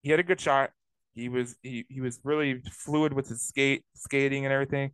[0.03, 0.71] he had a good shot.
[1.13, 4.93] He was he he was really fluid with his skate skating and everything.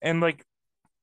[0.00, 0.44] And like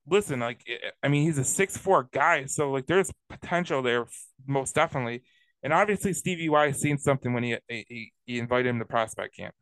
[0.08, 0.66] listen, like
[1.02, 4.06] I mean he's a six four guy, so like there's potential there
[4.46, 5.22] most definitely.
[5.62, 9.54] And obviously Stevie Y seen something when he he, he invited him to prospect camp.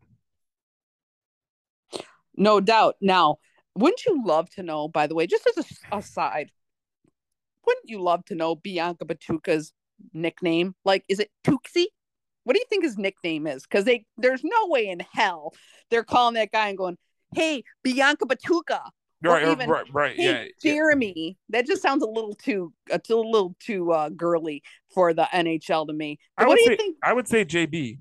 [2.36, 2.96] No doubt.
[3.00, 3.36] Now,
[3.74, 6.50] wouldn't you love to know, by the way, just as a aside,
[7.66, 9.72] wouldn't you love to know Bianca Batuka's
[10.12, 10.74] nickname?
[10.84, 11.86] Like, is it Tuxie?
[12.44, 13.62] What do you think his nickname is?
[13.62, 15.54] Because they there's no way in hell
[15.90, 16.98] they're calling that guy and going,
[17.34, 18.80] "Hey, Bianca Batuka."
[19.24, 21.38] Right, even, right, right, hey, yeah, Jeremy.
[21.48, 21.58] Yeah.
[21.60, 25.92] That just sounds a little too, a little too uh, girly for the NHL to
[25.92, 26.18] me.
[26.36, 26.96] But what do you say, think?
[27.04, 27.98] I would say JB.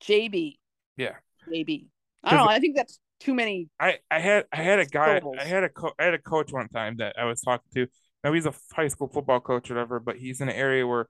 [0.00, 0.58] JB.
[0.96, 1.14] Yeah.
[1.52, 1.86] JB.
[2.22, 2.52] I don't know.
[2.52, 3.68] I think that's too many.
[3.80, 5.20] I I had I had a guy.
[5.38, 7.86] I had a co- I had a coach one time that I was talking to.
[8.22, 11.08] Now he's a high school football coach or whatever, but he's in an area where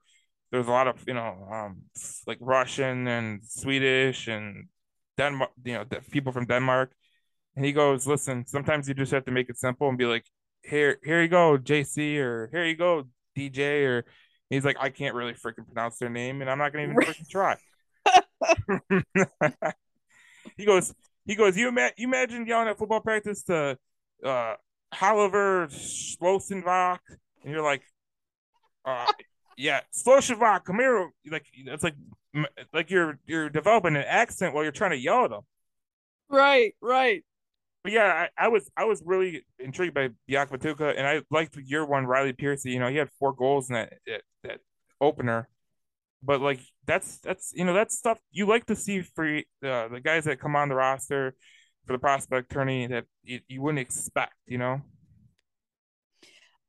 [0.53, 1.81] there's a lot of you know um,
[2.27, 4.67] like Russian and Swedish and
[5.17, 6.91] Denmark, you know, people from Denmark,
[7.55, 10.25] And he goes, "Listen, sometimes you just have to make it simple and be like,
[10.61, 14.05] here, here you go, JC, or here you go, DJ, or."
[14.49, 17.27] He's like, "I can't really freaking pronounce their name, and I'm not gonna even freaking
[17.27, 17.57] try."
[20.57, 20.93] he goes,
[21.25, 23.77] he goes, you, ima- you imagine yelling at football practice to
[24.23, 24.53] uh,
[25.01, 26.99] Oliver Slosenbach,
[27.43, 27.81] and you're like,
[28.85, 29.07] uh,
[29.57, 31.09] yeah, Slosenbach, come here.
[31.29, 31.95] Like it's like
[32.73, 35.41] like you're you're developing an accent while you're trying to yell at them.
[36.29, 37.23] Right, right.
[37.83, 41.57] But yeah, I, I was I was really intrigued by Biak Matuka, and I liked
[41.57, 42.71] year one Riley Piercey.
[42.71, 44.59] You know, he had four goals in that that, that
[45.01, 45.49] opener
[46.23, 50.01] but like that's that's you know that's stuff you like to see for uh, the
[50.03, 51.35] guys that come on the roster
[51.85, 54.81] for the prospect tourney that you, you wouldn't expect you know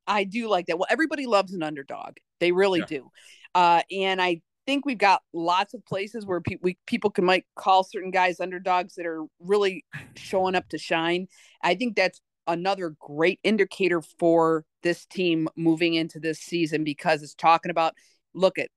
[0.07, 2.87] i do like that well everybody loves an underdog they really yeah.
[2.87, 3.11] do
[3.55, 7.45] uh, and i think we've got lots of places where pe- we, people can might
[7.55, 9.85] call certain guys underdogs that are really
[10.17, 11.27] showing up to shine
[11.63, 17.35] i think that's another great indicator for this team moving into this season because it's
[17.35, 17.95] talking about
[18.35, 18.69] look at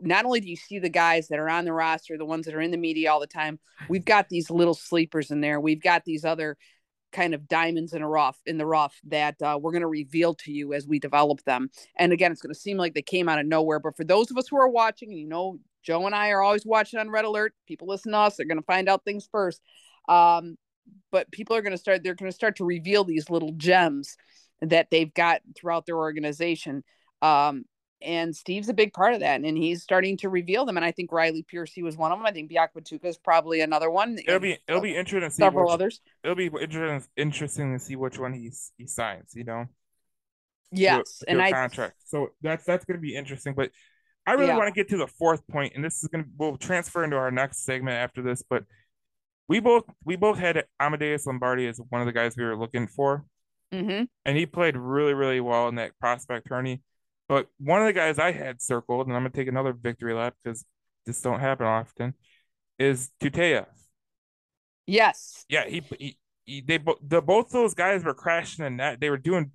[0.00, 2.54] not only do you see the guys that are on the roster, the ones that
[2.54, 3.58] are in the media all the time,
[3.88, 5.60] we've got these little sleepers in there.
[5.60, 6.56] We've got these other
[7.14, 10.34] kind of diamonds in a rough in the rough that uh, we're going to reveal
[10.34, 11.70] to you as we develop them.
[11.96, 14.30] And again, it's going to seem like they came out of nowhere, but for those
[14.30, 17.24] of us who are watching, you know, Joe and I are always watching on Red
[17.24, 17.54] Alert.
[17.66, 19.62] People listen to us; they're going to find out things first.
[20.08, 20.56] Um,
[21.12, 24.16] but people are going to start; they're going to start to reveal these little gems
[24.60, 26.82] that they've got throughout their organization.
[27.20, 27.64] Um,
[28.04, 30.76] and Steve's a big part of that, and he's starting to reveal them.
[30.76, 32.26] And I think Riley Piercey was one of them.
[32.26, 34.18] I think Biak Matuka is probably another one.
[34.26, 35.28] It'll be it'll be interesting.
[35.28, 36.00] To see several which, others.
[36.22, 39.32] It'll be interesting interesting to see which one he he signs.
[39.34, 39.66] You know.
[40.70, 41.96] Yes, to, to and I contract.
[42.06, 43.54] So that's that's going to be interesting.
[43.54, 43.70] But
[44.26, 44.56] I really yeah.
[44.56, 47.16] want to get to the fourth point, and this is going to we'll transfer into
[47.16, 48.42] our next segment after this.
[48.48, 48.64] But
[49.48, 52.86] we both we both had Amadeus Lombardi as one of the guys we were looking
[52.86, 53.24] for,
[53.72, 54.04] mm-hmm.
[54.24, 56.82] and he played really really well in that prospect tourney.
[57.28, 60.34] But one of the guys I had circled, and I'm gonna take another victory lap
[60.42, 60.64] because
[61.06, 62.14] this don't happen often,
[62.78, 63.66] is Tuteyev.
[64.86, 65.44] Yes.
[65.48, 69.00] Yeah, he, he, he they the both those guys were crashing the net.
[69.00, 69.52] They were doing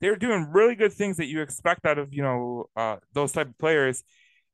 [0.00, 3.32] they were doing really good things that you expect out of you know uh, those
[3.32, 4.02] type of players.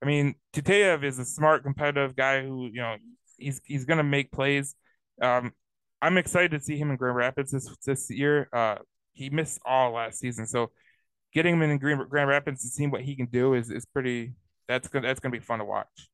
[0.02, 2.96] I mean, Tuteyev is a smart, competitive guy who you know
[3.38, 4.74] he's he's gonna make plays.
[5.20, 5.52] Um,
[6.00, 8.48] I'm excited to see him in Grand Rapids this this year.
[8.52, 8.76] Uh,
[9.12, 10.70] he missed all last season, so
[11.32, 14.32] getting him in Grand, Grand Rapids and seeing what he can do is is pretty.
[14.68, 16.10] That's gonna that's gonna be fun to watch.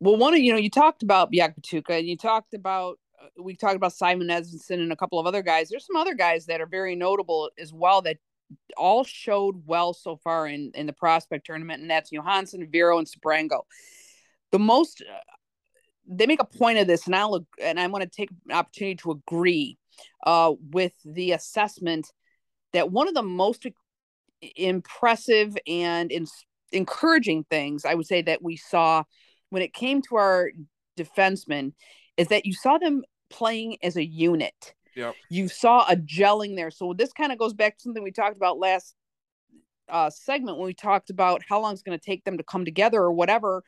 [0.00, 1.54] Well, one of you know you talked about Biak
[1.88, 5.42] and you talked about uh, we talked about Simon Edvinsson and a couple of other
[5.42, 5.68] guys.
[5.68, 8.18] There's some other guys that are very notable as well that
[8.76, 13.06] all showed well so far in in the prospect tournament, and that's Johansson, Viro, and
[13.06, 13.62] Sebrango.
[14.52, 15.18] The most uh,
[16.06, 18.96] they make a point of this, and I'll and I want to take an opportunity
[18.96, 19.78] to agree
[20.26, 22.12] uh, with the assessment
[22.74, 23.66] that one of the most
[24.56, 26.26] impressive and in,
[26.72, 29.04] encouraging things I would say that we saw
[29.50, 30.50] when it came to our
[30.98, 31.72] defensemen
[32.16, 34.74] is that you saw them playing as a unit.
[34.96, 35.14] Yep.
[35.30, 36.70] You saw a gelling there.
[36.70, 38.94] So this kind of goes back to something we talked about last
[39.88, 42.64] uh, segment when we talked about how long it's going to take them to come
[42.64, 43.64] together or whatever.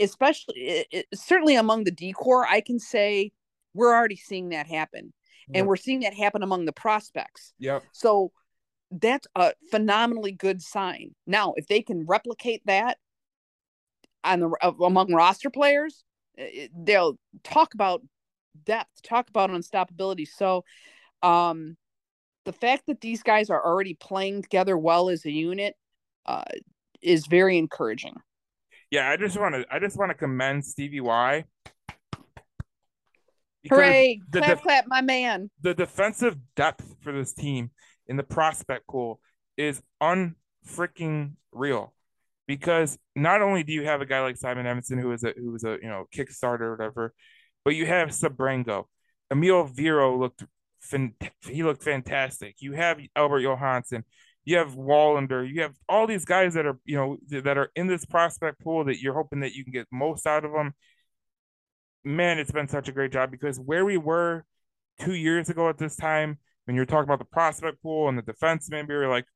[0.00, 3.32] Especially, it, it, certainly among the decor, I can say
[3.74, 5.12] we're already seeing that happen
[5.54, 7.54] and we're seeing that happen among the prospects.
[7.58, 7.80] Yeah.
[7.92, 8.32] So
[8.90, 11.14] that's a phenomenally good sign.
[11.26, 12.98] Now, if they can replicate that
[14.24, 16.04] on the uh, among roster players,
[16.76, 18.02] they'll talk about
[18.64, 20.26] depth, talk about unstoppability.
[20.26, 20.64] So,
[21.22, 21.76] um,
[22.44, 25.74] the fact that these guys are already playing together well as a unit
[26.24, 26.44] uh,
[27.02, 28.14] is very encouraging.
[28.90, 31.44] Yeah, I just want to I just want to commend Stevie Y
[33.68, 34.20] Hooray!
[34.30, 35.50] The clap, def- clap, my man.
[35.62, 37.70] The defensive depth for this team
[38.06, 39.20] in the prospect pool
[39.56, 41.94] is unfreaking real.
[42.46, 45.54] Because not only do you have a guy like Simon Edvinsson who is a who
[45.54, 47.12] is a you know Kickstarter or whatever,
[47.64, 48.84] but you have Sebrango.
[49.30, 50.44] Eemil Viro looked
[51.42, 52.56] he looked fantastic.
[52.60, 54.04] You have Albert Johansson.
[54.44, 55.46] You have Wallinder.
[55.46, 58.84] You have all these guys that are you know that are in this prospect pool
[58.84, 60.72] that you're hoping that you can get most out of them
[62.08, 64.44] man, it's been such a great job because where we were
[65.00, 68.22] two years ago at this time, when you're talking about the prospect pool and the
[68.22, 69.26] defenseman, we were like,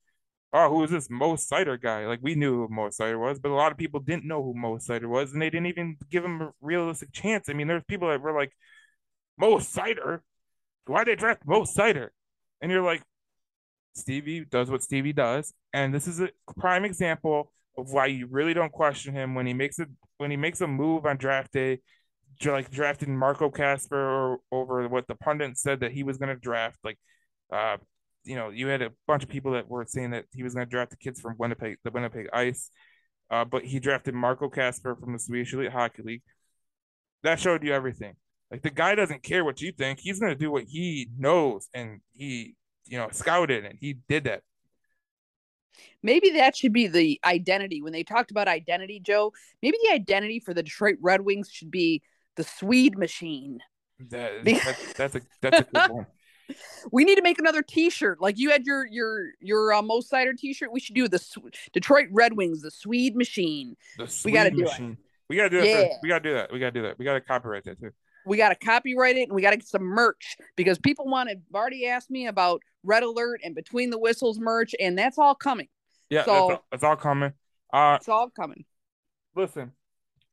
[0.52, 2.06] oh, who is this Mo Seider guy?
[2.06, 4.54] Like we knew who Mo Seider was, but a lot of people didn't know who
[4.54, 7.48] Mo Seider was, and they didn't even give him a realistic chance.
[7.48, 8.52] I mean, there's people that were like,
[9.38, 10.20] Mo Seider,
[10.86, 12.08] why they draft Mo Seider?
[12.60, 13.02] And you're like,
[13.94, 18.54] Stevie does what Stevie does, and this is a prime example of why you really
[18.54, 21.80] don't question him when he makes it when he makes a move on draft day
[22.44, 26.78] like drafted Marco Kasper over what the pundit said that he was going to draft.
[26.84, 26.98] Like,
[27.52, 27.76] uh,
[28.24, 30.66] you know, you had a bunch of people that were saying that he was going
[30.66, 32.70] to draft the kids from Winnipeg, the Winnipeg Ice,
[33.30, 36.22] uh, but he drafted Marco Kasper from the Swedish Elite Hockey League.
[37.22, 38.14] That showed you everything.
[38.50, 41.68] Like the guy doesn't care what you think; he's going to do what he knows,
[41.72, 42.54] and he,
[42.84, 44.42] you know, scouted and he did that.
[46.02, 49.32] Maybe that should be the identity when they talked about identity, Joe.
[49.62, 52.02] Maybe the identity for the Detroit Red Wings should be
[52.36, 53.60] the Swede machine.
[54.10, 56.06] That, that's, that's a that's a good one.
[56.92, 58.20] we need to make another T-shirt.
[58.20, 60.72] Like you had your your your uh, Mo Seider T-shirt.
[60.72, 61.22] We should do the
[61.72, 63.76] Detroit Red Wings, the Swede machine.
[63.98, 64.92] The we got to do machine.
[64.92, 64.98] it.
[65.28, 65.66] We got to do that.
[65.66, 65.96] Yeah.
[66.02, 66.52] we got to do that.
[66.52, 66.98] We got to do that.
[66.98, 67.90] We got to copyright that too.
[68.26, 71.30] We got to copyright it and we got to get some merch because people want
[71.30, 71.86] to.
[71.86, 75.68] Asked me about Red Alert and Between the Whistles merch, and that's all coming.
[76.10, 77.32] Yeah, so, it's, all, it's all coming.
[77.72, 78.64] Uh, it's all coming.
[79.34, 79.72] Listen,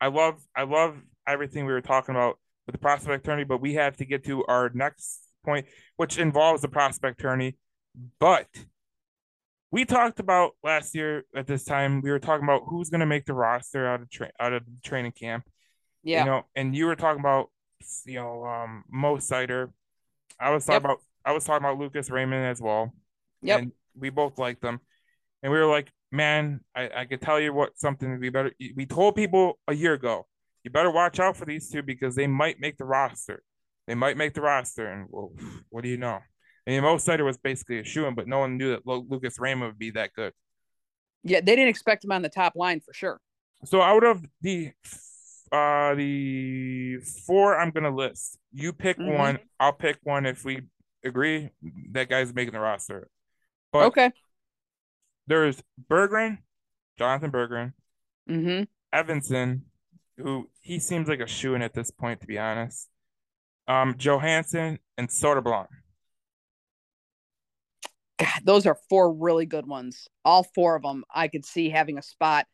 [0.01, 0.97] I love I love
[1.27, 4.45] everything we were talking about with the prospect tourney, but we have to get to
[4.45, 5.65] our next point,
[5.97, 7.57] which involves the prospect tourney.
[8.19, 8.47] But
[9.71, 13.05] we talked about last year at this time, we were talking about who's going to
[13.05, 15.45] make the roster out of tra- out of training camp.
[16.03, 16.19] Yeah.
[16.19, 17.49] You know, and you were talking about
[18.05, 19.71] you know um Mo Seider.
[20.39, 20.83] I was talking yep.
[20.85, 22.93] about I was talking about Lucas Raymond as well.
[23.41, 23.59] Yep.
[23.59, 24.79] And we both liked them.
[25.43, 28.85] And we were like, man, I, I could tell you what something we better we
[28.85, 30.25] told people a year ago.
[30.63, 33.43] You better watch out for these two because they might make the roster.
[33.87, 35.31] They might make the roster, and well,
[35.69, 36.19] what do you know?
[36.67, 39.71] I mean, Mo Seider was basically a shoe but no one knew that Lucas Raymond
[39.71, 40.33] would be that good.
[41.23, 43.19] Yeah, they didn't expect him on the top line for sure.
[43.65, 44.71] So out of the
[45.51, 49.17] uh the four I'm gonna list, you pick mm-hmm.
[49.17, 50.61] one, I'll pick one if we
[51.03, 51.49] agree
[51.91, 53.07] that guy's making the roster.
[53.73, 54.11] But okay.
[55.27, 56.39] There's Berggren,
[56.97, 57.73] Jonathan Berggren,
[58.29, 58.63] mm-hmm.
[58.97, 59.61] Edvinsson,
[60.19, 62.89] who he seems like a shoe in at this point, to be honest.
[63.67, 65.67] Um, Johansson and Soderblom.
[68.19, 70.07] God, those are four really good ones.
[70.25, 72.47] All four of them, I could see having a spot.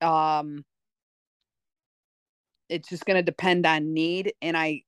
[0.00, 0.64] Um,
[2.68, 4.82] it's just going to depend on need, and I,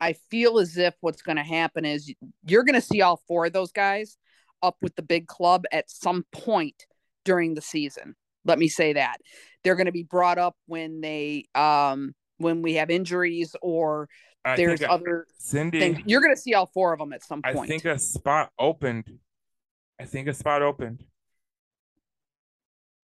[0.00, 2.12] I feel as if what's going to happen is
[2.46, 4.16] you're going to see all four of those guys
[4.62, 6.86] up with the big club at some point
[7.24, 8.16] during the season.
[8.44, 9.18] Let me say that.
[9.62, 14.08] They're going to be brought up when they um when we have injuries or
[14.44, 15.98] I there's other Cindy things.
[16.06, 17.58] You're going to see all four of them at some point.
[17.58, 19.18] I think a spot opened.
[20.00, 21.04] I think a spot opened.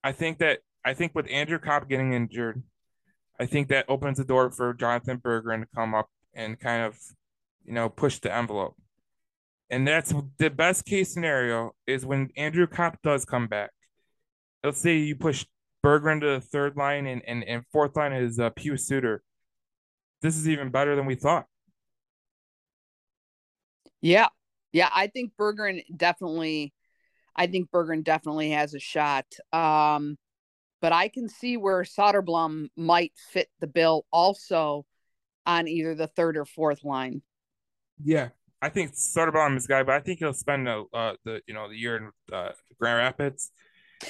[0.02, 2.62] I think that I think with Andrew Copp getting injured,
[3.38, 6.96] I think that opens the door for Jonathan Berggren to come up and kind of,
[7.64, 8.76] you know, push the envelope.
[9.68, 13.72] And that's the best case scenario is when Andrew Copp does come back.
[14.62, 15.44] Let's say you push
[15.84, 19.22] Berggren to the third line and, and, and fourth line is uh, Pius Suter.
[20.22, 21.46] This is even better than we thought.
[24.00, 24.28] Yeah.
[24.72, 24.88] Yeah.
[24.94, 26.72] I think Berggren definitely,
[27.34, 29.26] I think Berggren definitely has a shot.
[29.52, 30.16] Um,
[30.80, 34.84] but I can see where Soderblom might fit the bill also
[35.46, 37.22] on either the third or fourth line.
[38.02, 38.28] Yeah,
[38.60, 41.68] I think Soderblom is guy, but I think he'll spend the uh, the you know
[41.68, 43.50] the year in uh, Grand Rapids.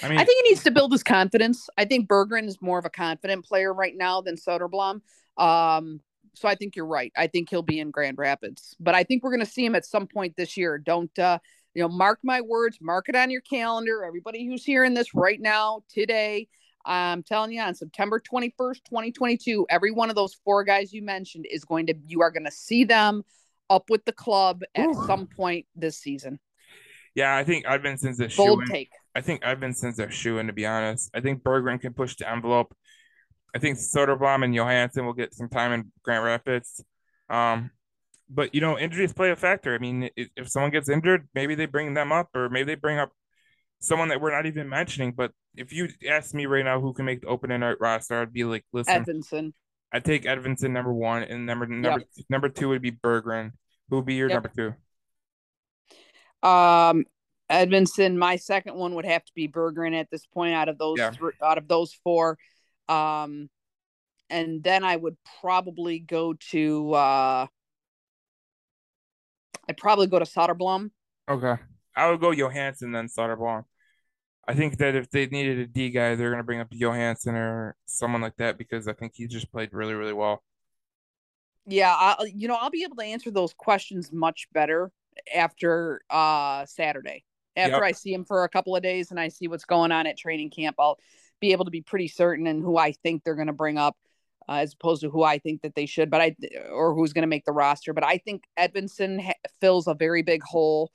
[0.03, 1.68] I mean, I think he needs to build his confidence.
[1.78, 5.01] I think Berggren is more of a confident player right now than Soderblom.
[5.37, 6.01] Um,
[6.34, 7.12] so I think you're right.
[7.16, 9.74] I think he'll be in Grand Rapids, but I think we're going to see him
[9.74, 10.76] at some point this year.
[10.76, 11.39] Don't uh,
[11.74, 11.89] you know?
[11.89, 12.78] Mark my words.
[12.80, 14.05] Mark it on your calendar.
[14.05, 16.49] Everybody who's hearing this right now, today,
[16.84, 21.47] I'm telling you, on September 21st, 2022, every one of those four guys you mentioned
[21.51, 21.95] is going to.
[22.07, 23.24] You are going to see them
[23.68, 25.05] up with the club at Ooh.
[25.07, 26.39] some point this season.
[27.14, 28.91] Yeah, I think I've been since the bold take.
[29.17, 29.43] I think
[29.75, 31.11] since their shoe in to be honest.
[31.14, 32.77] I think Berggren can push the envelope.
[33.55, 36.85] I think Soderblom and Johansson will get some time in Grand Rapids.
[37.31, 37.71] Um,
[38.29, 39.75] but you know, injuries play a factor.
[39.75, 42.99] I mean, if, someone gets injured, maybe they bring them up, or maybe they bring
[42.99, 43.12] up
[43.81, 45.12] someone that we're not even mentioning.
[45.12, 48.35] But if you ask me right now who can make the opening night roster, I'd
[48.35, 49.53] be like, listen, Edvinsson.
[49.93, 52.27] I take Edvinsson number one, and number number yep.
[52.29, 53.53] number two would be Berggren.
[53.89, 54.43] Who would be your yep.
[54.43, 54.75] number
[56.43, 56.47] two?
[56.47, 57.07] Um,
[57.51, 58.17] Edvinsson.
[58.17, 60.55] My second one would have to be Berggren at this point.
[60.55, 61.11] Out of those, yeah.
[61.11, 62.39] th- out of those four,
[62.89, 63.49] um,
[64.31, 66.93] and then I would probably go to.
[66.95, 67.47] uh
[69.69, 70.91] I'd probably go to Soderblom.
[71.29, 71.57] Okay,
[71.97, 73.65] I would go Johansson then Soderblom.
[74.49, 77.35] I think that if they needed a D guy, they're going to bring up Johansson
[77.35, 80.45] or someone like that because I think he just played really, really well
[81.67, 84.91] yeah I, you know i'll be able to answer those questions much better
[85.35, 87.25] after uh saturday
[87.57, 87.83] after yep.
[87.83, 90.17] i see him for a couple of days and i see what's going on at
[90.17, 90.99] training camp i'll
[91.41, 93.97] be able to be pretty certain and who i think they're going to bring up
[94.49, 96.37] uh, as opposed to who I think that they should, but I
[96.71, 97.93] or who's going to make the roster.
[97.93, 100.93] But I think Edvinsson ha- fills a very big hole.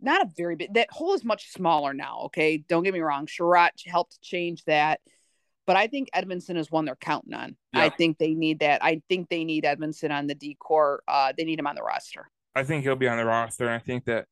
[0.00, 0.74] Not a very big.
[0.74, 2.22] That hole is much smaller now.
[2.26, 3.26] Okay, don't get me wrong.
[3.26, 5.00] Chiarot helped change that,
[5.66, 7.56] but I think Edvinsson is one they're counting on.
[7.74, 7.82] Yeah.
[7.82, 8.82] I think they need that.
[8.84, 11.02] I think they need Edvinsson on the decor.
[11.08, 12.30] Uh, they need him on the roster.
[12.54, 14.26] I think he'll be on the roster, and I think that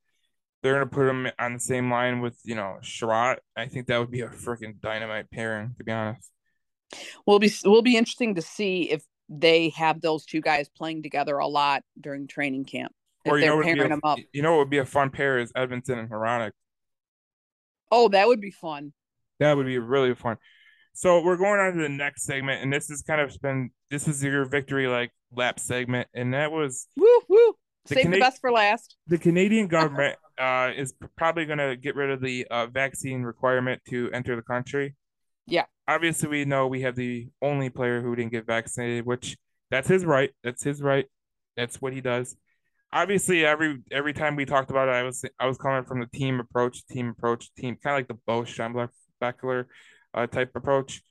[0.61, 3.37] they're gonna put him on the same line with you know Chiarot.
[3.55, 6.31] I think that would be a freaking dynamite pairing, to be honest.
[7.25, 11.37] we'll be will be interesting to see if they have those two guys playing together
[11.37, 12.93] a lot during training camp.
[13.25, 14.19] Or you know, pairing a, them up.
[14.31, 16.51] You know what would be a fun pair is Edvinsson and Hronek.
[17.91, 18.93] Oh, that would be fun.
[19.39, 20.37] That would be really fun.
[20.93, 24.07] So we're going on to the next segment, and this is kind of been this
[24.07, 27.53] is your victory like lap segment, and that was woo woo.
[27.85, 28.95] Save Cana- the best for last.
[29.07, 33.81] The Canadian government uh, is probably going to get rid of the uh, vaccine requirement
[33.89, 34.95] to enter the country.
[35.47, 35.65] Yeah.
[35.87, 39.37] Obviously, we know we have the only player who didn't get vaccinated, which
[39.71, 40.31] that's his right.
[40.43, 41.05] That's his right.
[41.55, 42.35] That's what he does.
[42.91, 46.07] Obviously, every every time we talked about it, I was I was coming from the
[46.07, 49.65] team approach, team approach, team kind of like the Bo Schembechler
[50.13, 51.01] uh, type approach.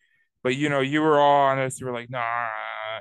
[0.47, 1.81] But you know, you were all honest.
[1.81, 2.47] You were like, nah,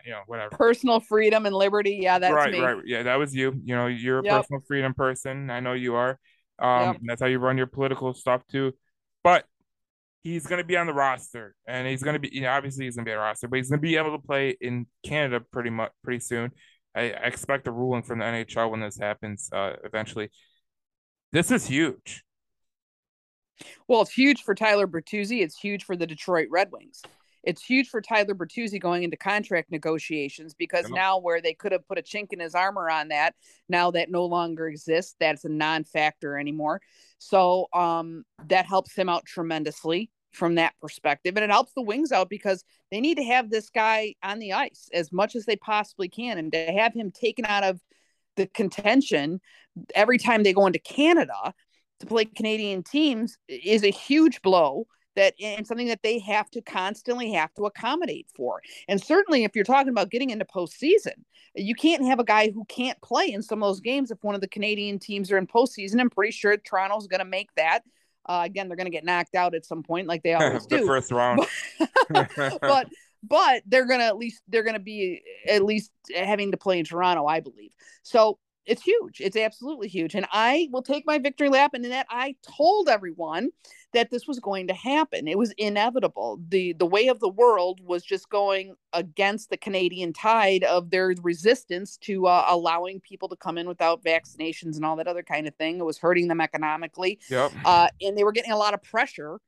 [0.03, 0.49] you know, whatever.
[0.57, 1.99] Personal freedom and liberty.
[2.01, 2.59] Yeah, that's right, me.
[2.59, 2.77] right.
[2.83, 3.53] Yeah, that was you.
[3.63, 4.37] You know, you're a yep.
[4.37, 5.51] personal freedom person.
[5.51, 6.17] I know you are.
[6.57, 6.97] Um, yep.
[7.03, 8.73] that's how you run your political stuff too.
[9.23, 9.45] But
[10.23, 12.31] he's going to be on the roster, and he's going to be.
[12.33, 13.95] You know, obviously he's going to be on the roster, but he's going to be
[13.95, 16.49] able to play in Canada pretty much pretty soon.
[16.95, 19.51] I, I expect a ruling from the NHL when this happens.
[19.53, 20.31] Uh, eventually,
[21.31, 22.23] this is huge.
[23.87, 25.43] Well, it's huge for Tyler Bertuzzi.
[25.43, 27.03] It's huge for the Detroit Red Wings.
[27.45, 31.87] It's huge for Tyler Bertuzzi going into contract negotiations because now where they could have
[31.87, 33.35] put a chink in his armor on that,
[33.69, 35.15] now that no longer exists.
[35.19, 36.81] That's a non-factor anymore.
[37.19, 41.37] So um, that helps him out tremendously from that perspective.
[41.37, 44.53] And it helps the wings out because they need to have this guy on the
[44.53, 46.37] ice as much as they possibly can.
[46.37, 47.79] And to have him taken out of
[48.35, 49.39] the contention
[49.93, 51.53] every time they go into Canada
[51.99, 56.61] to play Canadian teams is a huge blow that and something that they have to
[56.61, 58.61] constantly have to accommodate for.
[58.87, 61.13] And certainly if you're talking about getting into postseason,
[61.55, 64.35] you can't have a guy who can't play in some of those games if one
[64.35, 65.99] of the Canadian teams are in postseason.
[65.99, 67.81] I'm pretty sure Toronto's going to make that.
[68.27, 70.79] Uh, again, they're going to get knocked out at some point, like they always the
[70.79, 70.87] do.
[70.87, 71.45] First round,
[72.09, 72.87] but
[73.23, 76.79] but they're going to at least they're going to be at least having to play
[76.79, 77.71] in Toronto, I believe.
[78.03, 79.21] So it's huge.
[79.21, 80.15] It's absolutely huge.
[80.15, 81.73] And I will take my victory lap.
[81.73, 83.49] And in that, I told everyone
[83.93, 85.27] that this was going to happen.
[85.27, 86.39] It was inevitable.
[86.49, 91.13] The the way of the world was just going against the Canadian tide of their
[91.21, 95.47] resistance to uh, allowing people to come in without vaccinations and all that other kind
[95.47, 95.79] of thing.
[95.79, 97.19] It was hurting them economically.
[97.29, 97.51] Yep.
[97.63, 99.39] Uh, and they were getting a lot of pressure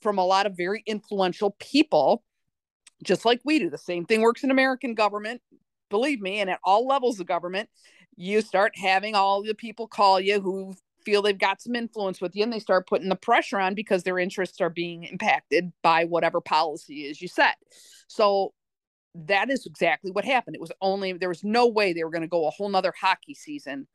[0.00, 2.22] from a lot of very influential people,
[3.02, 3.68] just like we do.
[3.68, 5.42] The same thing works in American government.
[5.90, 7.68] Believe me, and at all levels of government,
[8.20, 10.74] you start having all the people call you who
[11.06, 14.02] feel they've got some influence with you and they start putting the pressure on because
[14.02, 17.56] their interests are being impacted by whatever policy is you set.
[18.08, 18.52] So
[19.14, 20.54] that is exactly what happened.
[20.54, 22.92] It was only there was no way they were going to go a whole nother
[23.00, 23.88] hockey season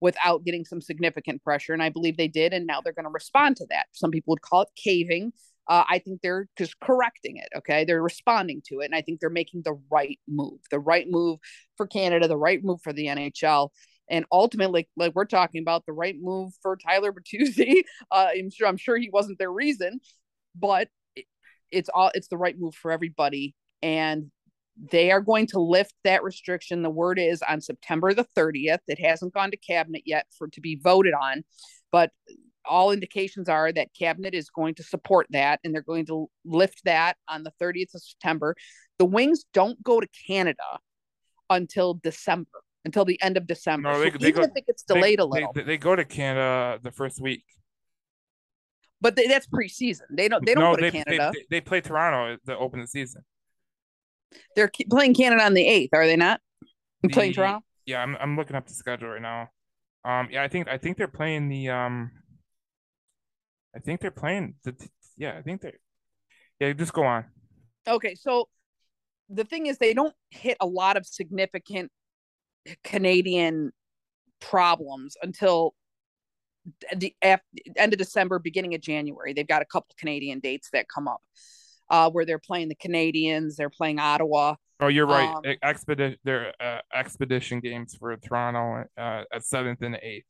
[0.00, 1.72] without getting some significant pressure.
[1.72, 2.52] And I believe they did.
[2.52, 3.86] And now they're going to respond to that.
[3.90, 5.32] Some people would call it caving.
[5.68, 7.48] Uh, I think they're just correcting it.
[7.56, 7.84] Okay.
[7.84, 8.86] They're responding to it.
[8.86, 11.38] And I think they're making the right move, the right move
[11.76, 13.70] for Canada, the right move for the NHL.
[14.10, 17.82] And ultimately, like we're talking about, the right move for Tyler Bertuzzi.
[18.10, 20.00] Uh, I'm sure I'm sure he wasn't their reason,
[20.54, 21.24] but it,
[21.70, 23.54] it's all it's the right move for everybody.
[23.82, 24.30] And
[24.90, 26.82] they are going to lift that restriction.
[26.82, 28.80] The word is on September the 30th.
[28.88, 31.44] It hasn't gone to cabinet yet for to be voted on,
[31.90, 32.10] but
[32.64, 36.82] all indications are that cabinet is going to support that and they're going to lift
[36.84, 38.54] that on the 30th of September.
[38.98, 40.78] The Wings don't go to Canada
[41.50, 43.92] until December, until the end of December.
[43.92, 45.78] No, they, so they even go, if it gets delayed they, a little, they, they,
[45.78, 47.44] go to Canada the first week.
[49.00, 50.02] But they, that's preseason.
[50.10, 50.46] They don't.
[50.46, 51.32] They don't no, go to Canada.
[51.50, 53.22] They, play Toronto to open the season.
[54.54, 56.40] They're playing Canada on the eighth, are they not?
[57.02, 57.64] The, playing Toronto.
[57.84, 58.16] Yeah, I'm.
[58.20, 59.48] I'm looking up the schedule right now.
[60.04, 62.12] Um, yeah, I think I think they're playing the um
[63.74, 64.74] I think they're playing the.
[65.16, 65.78] Yeah, I think they're.
[66.60, 67.24] Yeah, just go on.
[67.88, 68.48] Okay, so
[69.28, 71.90] the thing is, they don't hit a lot of significant
[72.84, 73.72] Canadian
[74.40, 75.74] problems until
[76.96, 79.32] the end of December, beginning of January.
[79.32, 81.20] They've got a couple Canadian dates that come up
[81.90, 84.54] uh, where they're playing the Canadians, they're playing Ottawa.
[84.80, 85.28] Oh, you're right.
[85.28, 90.26] Um, expedition, their uh, expedition games for Toronto uh, at seventh and eighth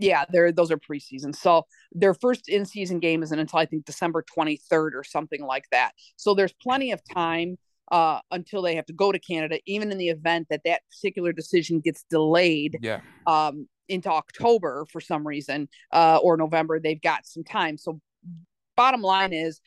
[0.00, 1.34] yeah, they're those are preseason.
[1.36, 5.66] So their first in season game isn't until I think December 23rd or something like
[5.70, 5.92] that.
[6.16, 7.58] So there's plenty of time
[7.92, 11.32] uh, until they have to go to Canada, even in the event that that particular
[11.32, 13.00] decision gets delayed Yeah.
[13.26, 16.80] um, into October for some reason uh, or November.
[16.80, 17.76] They've got some time.
[17.76, 18.00] So,
[18.76, 19.60] bottom line is,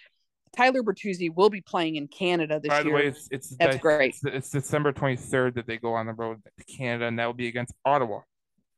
[0.55, 2.93] Tyler Bertuzzi will be playing in Canada this By year.
[2.95, 4.15] way, it's it's That's the- great.
[4.15, 7.33] It's, it's December 23rd that they go on the road to Canada, and that will
[7.33, 8.21] be against Ottawa.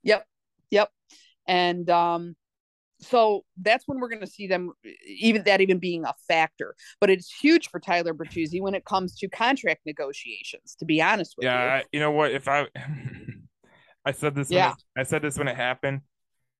[0.03, 0.25] Yep.
[0.71, 0.89] Yep.
[1.47, 2.35] And um
[3.01, 4.71] so that's when we're going to see them
[5.05, 6.75] even that even being a factor.
[7.01, 11.35] But it's huge for Tyler Bertuzzi when it comes to contract negotiations, to be honest
[11.37, 11.61] with Yeah, you.
[11.61, 12.31] I, you know what?
[12.31, 12.67] If I,
[14.05, 14.51] I said this.
[14.51, 14.71] When Yeah.
[14.71, 16.01] it, I said this when it happened.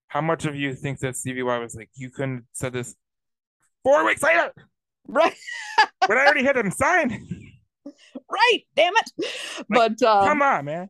[0.07, 2.95] How much of you think that Stevie Y was like, you couldn't have said this
[3.83, 4.51] four weeks later
[5.07, 5.36] Right.
[6.07, 7.11] but I already had him signed?
[8.31, 8.59] right.
[8.75, 9.65] Damn it.
[9.69, 10.89] but um, Come on, man.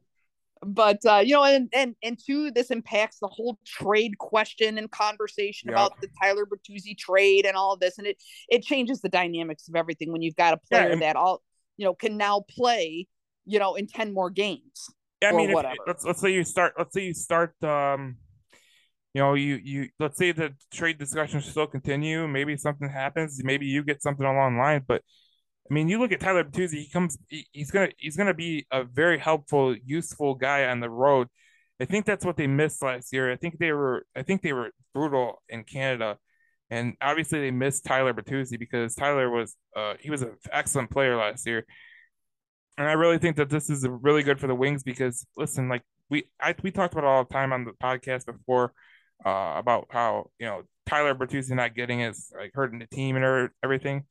[0.66, 4.90] But uh, you know, and and and two, this impacts the whole trade question and
[4.92, 5.76] conversation Yep.
[5.78, 8.18] about the Tyler Bertuzzi trade and all of this, and it
[8.50, 11.42] it changes the dynamics of everything when you've got a Yeah, player and- that all
[11.78, 13.08] you know can now play,
[13.46, 14.90] you know, in ten more games.
[15.24, 15.76] I or mean, if, whatever.
[15.88, 16.74] let's let's say you start.
[16.78, 17.54] Let's say you start.
[17.64, 18.18] Um,
[19.14, 22.28] you know, you you let's say the trade discussions still continue.
[22.28, 23.42] Maybe something happens.
[23.44, 24.84] Maybe you get something along the line.
[24.86, 25.04] But
[25.70, 26.74] I mean, you look at Tyler Bertuzzi.
[26.76, 27.18] He comes.
[27.28, 31.28] He, he's gonna he's gonna be a very helpful, useful guy on the road.
[31.80, 33.32] I think that's what they missed last year.
[33.32, 34.06] I think they were.
[34.16, 36.18] I think they were brutal in Canada,
[36.70, 39.56] and obviously they missed Tyler Bertuzzi because Tyler was.
[39.76, 41.66] Uh, he was an excellent player last year.
[42.78, 45.84] And I really think that this is really good for the Wings because listen, like
[46.10, 48.74] we I we talked about all the time on the podcast before
[49.26, 53.26] uh about how, you know, Tyler Bertuzzi not getting is like hurting the team and
[53.26, 54.04] er- everything.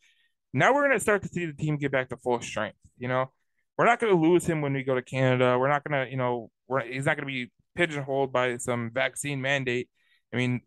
[0.55, 3.33] Now we're gonna start to see the team get back to full strength, you know.
[3.77, 5.59] We're not gonna lose him when we go to Canada.
[5.59, 9.89] We're not gonna, you know, we're he's not gonna be pigeonholed by some vaccine mandate.
[10.33, 10.61] I mean,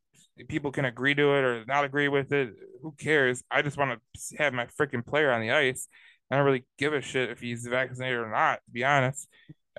[0.50, 2.50] people can agree to it or not agree with it.
[2.82, 3.44] Who cares?
[3.50, 5.88] I just want to have my freaking player on the ice.
[6.30, 9.28] I don't really give a shit if he's vaccinated or not, to be honest.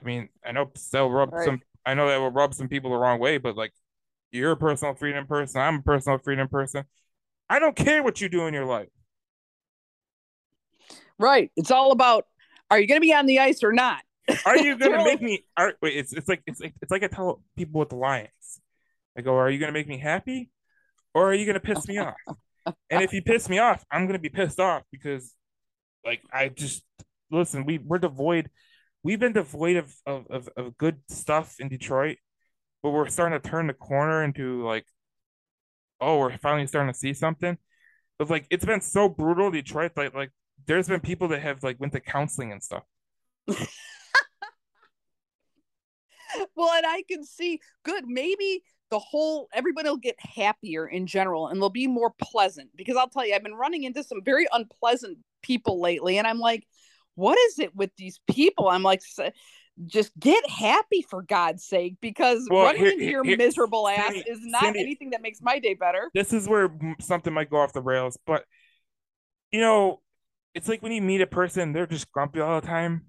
[0.00, 1.44] I mean, I know still rub Right.
[1.44, 3.72] some I know that will rub some people the wrong way, but like
[4.30, 6.84] you're a personal freedom person, I'm a personal freedom person.
[7.50, 8.88] I don't care what you do in your life.
[11.18, 11.50] Right.
[11.56, 12.26] It's all about
[12.70, 14.02] are you going to be on the ice or not?
[14.44, 17.06] Are you gonna make me are wait, it's it's like it's like it's like I
[17.06, 18.60] tell people with the Lions.
[19.16, 20.50] I go, are you gonna make me happy?
[21.14, 22.14] Or are you gonna piss me off?
[22.90, 25.34] And if you piss me off, I'm gonna be pissed off because
[26.04, 26.84] like I just
[27.30, 28.50] listen, we we're devoid
[29.02, 32.18] we've been devoid of of, of, of good stuff in Detroit,
[32.82, 34.84] but we're starting to turn the corner into like
[36.00, 37.56] oh, we're finally starting to see something.
[38.18, 40.30] But like it's been so brutal, Detroit, like like
[40.68, 42.84] there's been people that have like went to counseling and stuff.
[43.48, 43.56] well,
[46.74, 48.04] and I can see good.
[48.06, 52.96] Maybe the whole everybody will get happier in general and they'll be more pleasant because
[52.96, 56.66] I'll tell you, I've been running into some very unpleasant people lately, and I'm like,
[57.14, 58.68] what is it with these people?
[58.68, 59.32] I'm like, "S-
[59.86, 64.12] just get happy for God's sake, because Well, running here- into your here- miserable ass
[64.12, 66.10] Cindy- is not anything that makes my day better.
[66.14, 66.68] this is where
[67.00, 68.44] something might go off the rails, but
[69.50, 70.02] you know,
[70.58, 73.06] it's like when you meet a person, they're just grumpy all the time.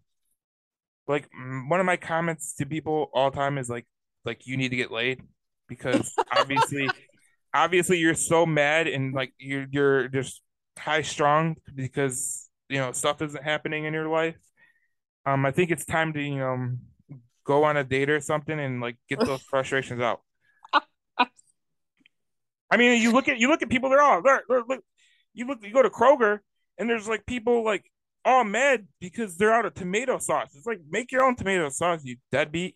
[1.08, 1.28] Like
[1.68, 3.88] one of my comments to people all the time is like,
[4.24, 5.24] like you need to get laid
[5.68, 6.88] because obviously,
[7.52, 10.43] obviously you're so mad and like you're you're just
[10.78, 14.38] high strung because you know stuff isn't happening in your life.
[15.26, 16.78] Um, I think it's time to you know
[17.45, 20.22] go on a date or something and like get those frustrations out.
[22.72, 23.89] I mean, you look at you look at people.
[23.89, 24.84] They're all they're, they're, look.
[25.34, 25.64] You look.
[25.64, 26.41] You go to Kroger,
[26.80, 27.91] and there's like people like
[28.25, 30.55] all mad because they're out of tomato sauce.
[30.55, 32.75] It's like make your own tomato sauce, you deadbeat.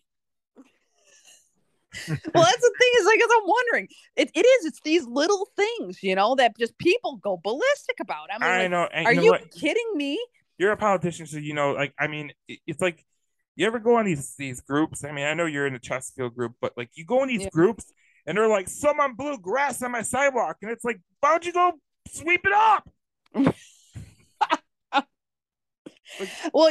[2.08, 4.66] well, that's the thing is like, as I'm wondering, it, it is.
[4.66, 8.28] It's these little things, you know, that just people go ballistic about.
[8.32, 8.88] I mean, I like, know.
[8.92, 9.50] And are you know you what?
[9.52, 10.24] kidding me?
[10.58, 11.72] You're a politician, so you know.
[11.72, 13.04] Like, I mean, it- it's like
[13.56, 15.04] you ever go on these these groups.
[15.04, 17.42] I mean, I know you're in the Chesterfield group, but like you go in these
[17.42, 17.50] Yeah.
[17.52, 17.92] groups,
[18.26, 21.52] and they're like, someone blew grass on my sidewalk, and it's like, why don't you
[21.52, 21.72] go
[22.08, 22.88] sweep it up?
[26.52, 26.68] Well,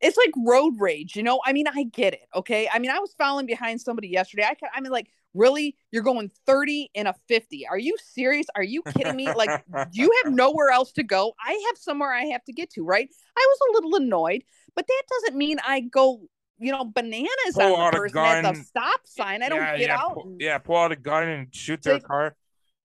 [0.00, 1.40] it's like road rage, you know.
[1.44, 2.28] I mean, I get it.
[2.34, 4.44] Okay, I mean, I was following behind somebody yesterday.
[4.44, 7.66] I can, I mean, like, really, you're going 30 and a 50?
[7.68, 8.46] Are you serious?
[8.54, 9.32] Are you kidding me?
[9.32, 11.32] Like, you have nowhere else to go.
[11.44, 12.84] I have somewhere I have to get to.
[12.84, 13.08] Right?
[13.36, 14.42] I was a little annoyed,
[14.74, 16.22] but that doesn't mean I go,
[16.58, 19.42] you know, bananas Pull on out the person at the stop sign.
[19.42, 20.14] I don't yeah, get yeah, out.
[20.14, 22.36] pull, yeah, pull out a gun and shoot their car.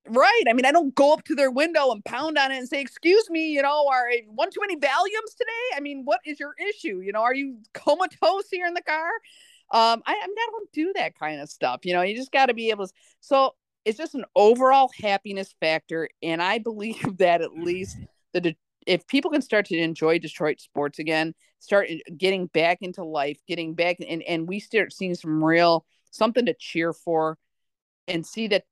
[0.07, 0.43] Right.
[0.49, 2.81] I mean, I don't go up to their window and pound on it and say,
[2.81, 6.55] "Excuse me, you know, are one too many Valiums today?" I mean, what is your
[6.59, 7.01] issue?
[7.01, 9.09] You know, are you comatose here in the car?
[9.71, 11.81] Um, I, I mean, I don't do that kind of stuff.
[11.85, 12.93] You know, you just got to be able to.
[13.19, 17.97] So it's just an overall happiness factor, and I believe that at least
[18.33, 23.03] the De- if people can start to enjoy Detroit sports again, start getting back into
[23.03, 27.37] life, getting back and and we start seeing some real something to cheer for
[28.07, 28.63] and see that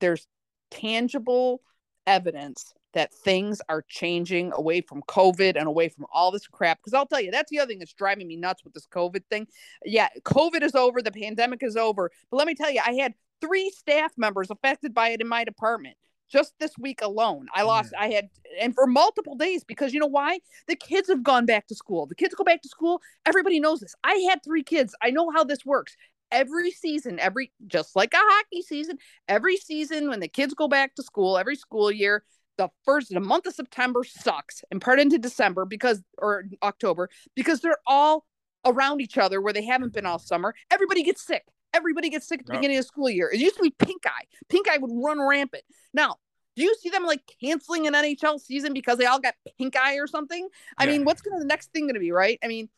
[0.00, 0.26] there's
[0.70, 1.60] tangible
[2.06, 6.78] evidence that things are changing away from COVID and away from all this crap.
[6.78, 9.24] Because I'll tell you, that's the other thing that's driving me nuts with this COVID
[9.30, 9.46] thing.
[9.84, 12.10] Yeah, COVID is over, the pandemic is over.
[12.30, 15.44] But let me tell you, I had three staff members affected by it in my
[15.44, 15.96] department
[16.30, 17.46] just this week alone.
[17.54, 17.66] I mm.
[17.66, 18.28] lost, I had,
[18.60, 20.40] and for multiple days because you know why?
[20.66, 22.06] The kids have gone back to school.
[22.06, 23.00] The kids go back to school.
[23.26, 23.94] Everybody knows this.
[24.04, 24.94] I had three kids.
[25.02, 25.96] I know how this works
[26.30, 28.98] every season, every just like a hockey season,
[29.28, 32.24] every season when the kids go back to school, every school year,
[32.56, 37.60] the first the month of September sucks and part into December because or October because
[37.60, 38.24] they're all
[38.64, 40.54] around each other where they haven't been all summer.
[40.70, 41.44] Everybody gets sick.
[41.72, 43.30] Everybody gets sick at the beginning of school year.
[43.32, 44.24] It used to be pink eye.
[44.48, 45.62] Pink eye would run rampant.
[45.92, 46.16] Now,
[46.56, 49.96] do you see them like canceling an NHL season because they all got pink eye
[49.96, 50.48] or something?
[50.76, 50.92] I yeah.
[50.92, 52.38] mean, what's gonna the next thing gonna be, right?
[52.42, 52.68] I mean,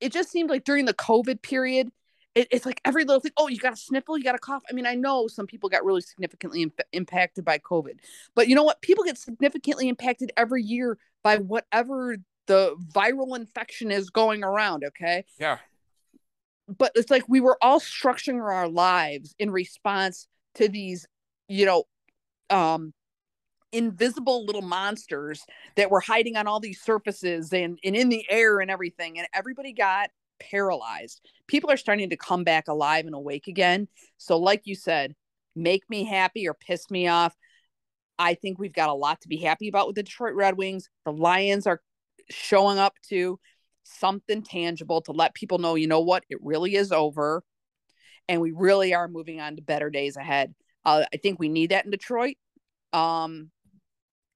[0.00, 1.90] it just seemed like during the COVID period,
[2.36, 3.32] it, it's like every little thing.
[3.36, 4.62] Oh, you got a sniffle, you got a cough.
[4.70, 7.98] I mean, I know some people got really significantly imp- impacted by COVID,
[8.34, 8.82] but you know what?
[8.82, 14.84] People get significantly impacted every year by whatever the viral infection is going around.
[14.84, 15.24] Okay.
[15.40, 15.58] Yeah.
[16.68, 21.06] But it's like we were all structuring our lives in response to these,
[21.48, 21.84] you know,
[22.50, 22.92] um,
[23.72, 25.42] invisible little monsters
[25.76, 29.18] that were hiding on all these surfaces and, and in the air and everything.
[29.18, 31.20] And everybody got paralyzed.
[31.46, 33.88] People are starting to come back alive and awake again.
[34.18, 35.14] So, like you said,
[35.54, 37.34] make me happy or piss me off.
[38.18, 40.88] I think we've got a lot to be happy about with the Detroit Red Wings.
[41.04, 41.80] The Lions are
[42.30, 43.38] showing up to
[43.84, 47.42] something tangible to let people know, you know what, it really is over.
[48.28, 50.54] And we really are moving on to better days ahead.
[50.84, 52.36] Uh, I think we need that in Detroit.
[52.92, 53.50] Um,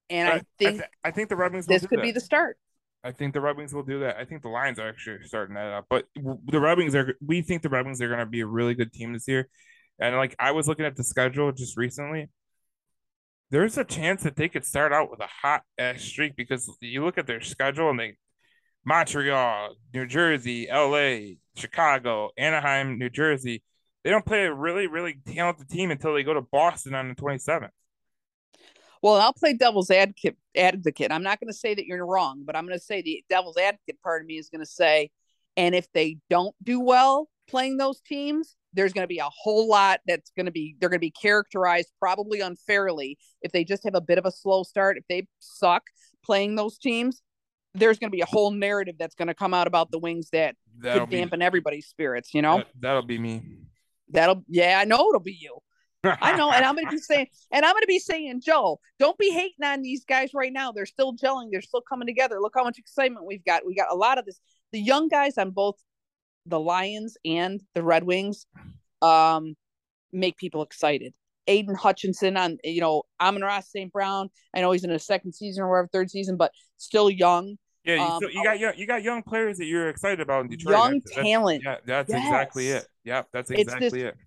[0.09, 2.03] and I, I think I, th- I, think the Red Wings this could that.
[2.03, 2.57] be the start.
[3.03, 4.17] I think the Red Wings will do that.
[4.17, 7.15] I think the Lions are actually starting that up, but the Red Wings are.
[7.25, 9.49] We think the Red Wings are going to be a really good team this year,
[9.99, 12.29] and like I was looking at the schedule just recently,
[13.49, 17.03] there's a chance that they could start out with a hot ass streak because you
[17.03, 18.15] look at their schedule and they
[18.85, 23.63] Montreal, New Jersey, LA, Chicago, Anaheim, New Jersey.
[24.03, 27.15] They don't play a really, really talented team until they go to Boston on the
[27.15, 27.69] 27th.
[29.01, 30.37] Well, I'll play devil's advocate.
[30.55, 31.11] Advocate.
[31.11, 33.57] I'm not going to say that you're wrong, but I'm going to say the devil's
[33.57, 35.09] advocate part of me is going to say,
[35.57, 39.67] and if they don't do well playing those teams, there's going to be a whole
[39.67, 43.83] lot that's going to be they're going to be characterized probably unfairly if they just
[43.83, 44.97] have a bit of a slow start.
[44.97, 45.83] If they suck
[46.23, 47.21] playing those teams,
[47.73, 50.29] there's going to be a whole narrative that's going to come out about the Wings
[50.31, 52.33] that that'll could dampen be, everybody's spirits.
[52.33, 53.41] You know, that, that'll be me.
[54.09, 55.57] That'll yeah, I know it'll be you.
[56.03, 59.29] I know, and I'm gonna be saying, and I'm gonna be saying, Joe, don't be
[59.29, 60.71] hating on these guys right now.
[60.71, 61.49] They're still gelling.
[61.51, 62.39] They're still coming together.
[62.39, 63.65] Look how much excitement we've got.
[63.65, 64.39] We got a lot of this.
[64.71, 65.75] The young guys on both
[66.47, 68.47] the Lions and the Red Wings,
[69.01, 69.55] um,
[70.11, 71.13] make people excited.
[71.47, 73.91] Aiden Hutchinson on, you know, Amon-Ra St.
[73.91, 74.29] Brown.
[74.55, 77.57] I know he's in his second season or whatever, third season, but still young.
[77.83, 80.45] Yeah, you, um, still, you got young, you got young players that you're excited about
[80.45, 80.71] in Detroit.
[80.73, 81.63] Young that's, talent.
[81.63, 82.25] That's, yeah, that's yes.
[82.25, 82.87] exactly it.
[83.03, 84.17] Yeah, that's exactly this, it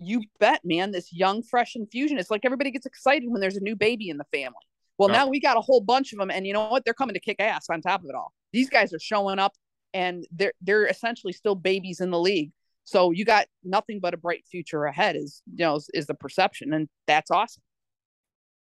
[0.00, 2.18] you bet, man, this young, fresh infusion.
[2.18, 4.54] It's like everybody gets excited when there's a new baby in the family.
[4.98, 6.84] Well, now we got a whole bunch of them, and you know what?
[6.84, 8.34] They're coming to kick ass on top of it all.
[8.52, 9.54] These guys are showing up,
[9.94, 12.52] and they're they're essentially still babies in the league.
[12.84, 15.16] So you got nothing but a bright future ahead.
[15.16, 17.62] Is you know is, is the perception, and that's awesome.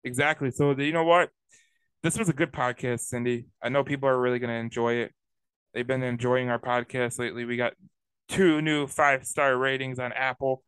[0.05, 0.51] Exactly.
[0.51, 1.29] So you know what?
[2.03, 3.47] This was a good podcast, Cindy.
[3.61, 5.11] I know people are really going to enjoy it.
[5.73, 7.43] They've been enjoying our podcast lately.
[7.43, 7.73] We got
[8.29, 10.63] two new five star ratings on Apple.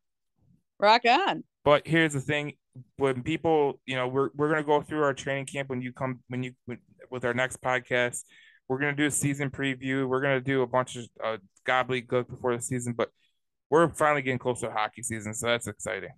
[0.82, 1.44] Rock on.
[1.64, 2.54] But here's the thing:
[2.98, 6.20] when people, you know, we're we're gonna go through our training camp when you come
[6.28, 6.54] when you
[7.10, 8.24] with our next podcast.
[8.68, 10.08] We're gonna do a season preview.
[10.08, 13.10] We're gonna do a bunch of uh, gobbledygook before the season, but
[13.70, 16.12] we're finally getting close to hockey season, so that's exciting.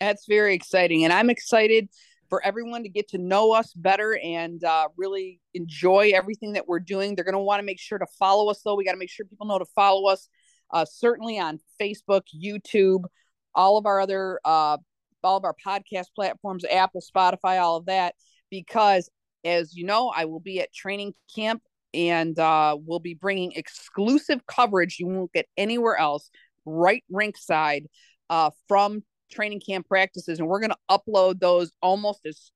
[0.00, 1.88] That's very exciting, and I'm excited
[2.30, 6.80] for everyone to get to know us better and uh, really enjoy everything that we're
[6.80, 7.14] doing.
[7.14, 8.76] They're going to want to make sure to follow us, though.
[8.76, 10.28] We got to make sure people know to follow us,
[10.70, 13.02] uh, certainly on Facebook, YouTube,
[13.54, 14.76] all of our other uh
[15.22, 18.14] all of our podcast platforms, Apple, Spotify, all of that,
[18.50, 19.10] because
[19.44, 24.46] as you know, I will be at training camp and uh, we'll be bringing exclusive
[24.46, 26.30] coverage you won't get anywhere else,
[26.64, 27.86] right rinkside,
[28.28, 32.52] uh, from training camp practices, and we're going to upload those almost as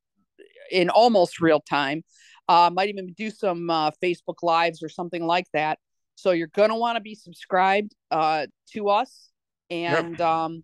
[0.70, 2.02] in almost real time.
[2.48, 5.78] Uh, might even do some uh, Facebook lives or something like that.
[6.16, 9.30] So you're going to want to be subscribed uh, to us,
[9.70, 10.20] and yep.
[10.20, 10.62] um,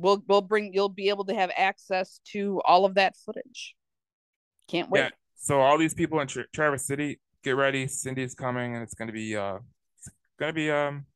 [0.00, 3.74] we'll we'll bring you'll be able to have access to all of that footage.
[4.68, 5.00] Can't wait.
[5.00, 5.08] Yeah.
[5.36, 7.86] So all these people in Tra- Traverse City, get ready.
[7.86, 9.58] Cindy's coming, and it's gonna be uh,
[9.98, 11.06] it's gonna be um,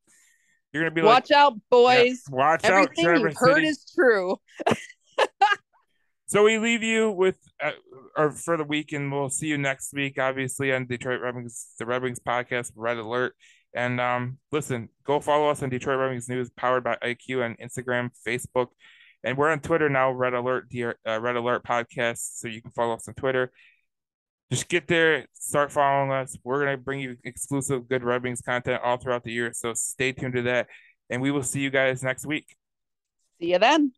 [0.73, 2.23] you're gonna be watch like, out, boys.
[2.29, 3.67] yeah, watch Everything out, Traverse you've heard City.
[3.69, 4.37] is true.
[6.27, 7.71] So we leave you with, uh,
[8.17, 10.19] or for the week, and we'll see you next week.
[10.19, 13.37] Obviously on Detroit Red Wings, the Red Wings podcast, Red Alert.
[13.75, 17.57] And um, listen, go follow us on Detroit Red Wings News, powered by IQ on
[17.57, 18.69] Instagram, Facebook,
[19.25, 20.13] and we're on Twitter now.
[20.13, 20.69] Red Alert,
[21.07, 22.39] uh, Red Alert podcast.
[22.39, 23.51] So you can follow us on Twitter.
[24.51, 26.37] Just get there, start following us.
[26.45, 29.53] We're gonna bring you exclusive good Red Wings content all throughout the year.
[29.53, 30.69] So stay tuned to that,
[31.11, 32.55] and we will see you guys next week.
[33.41, 33.93] See you then.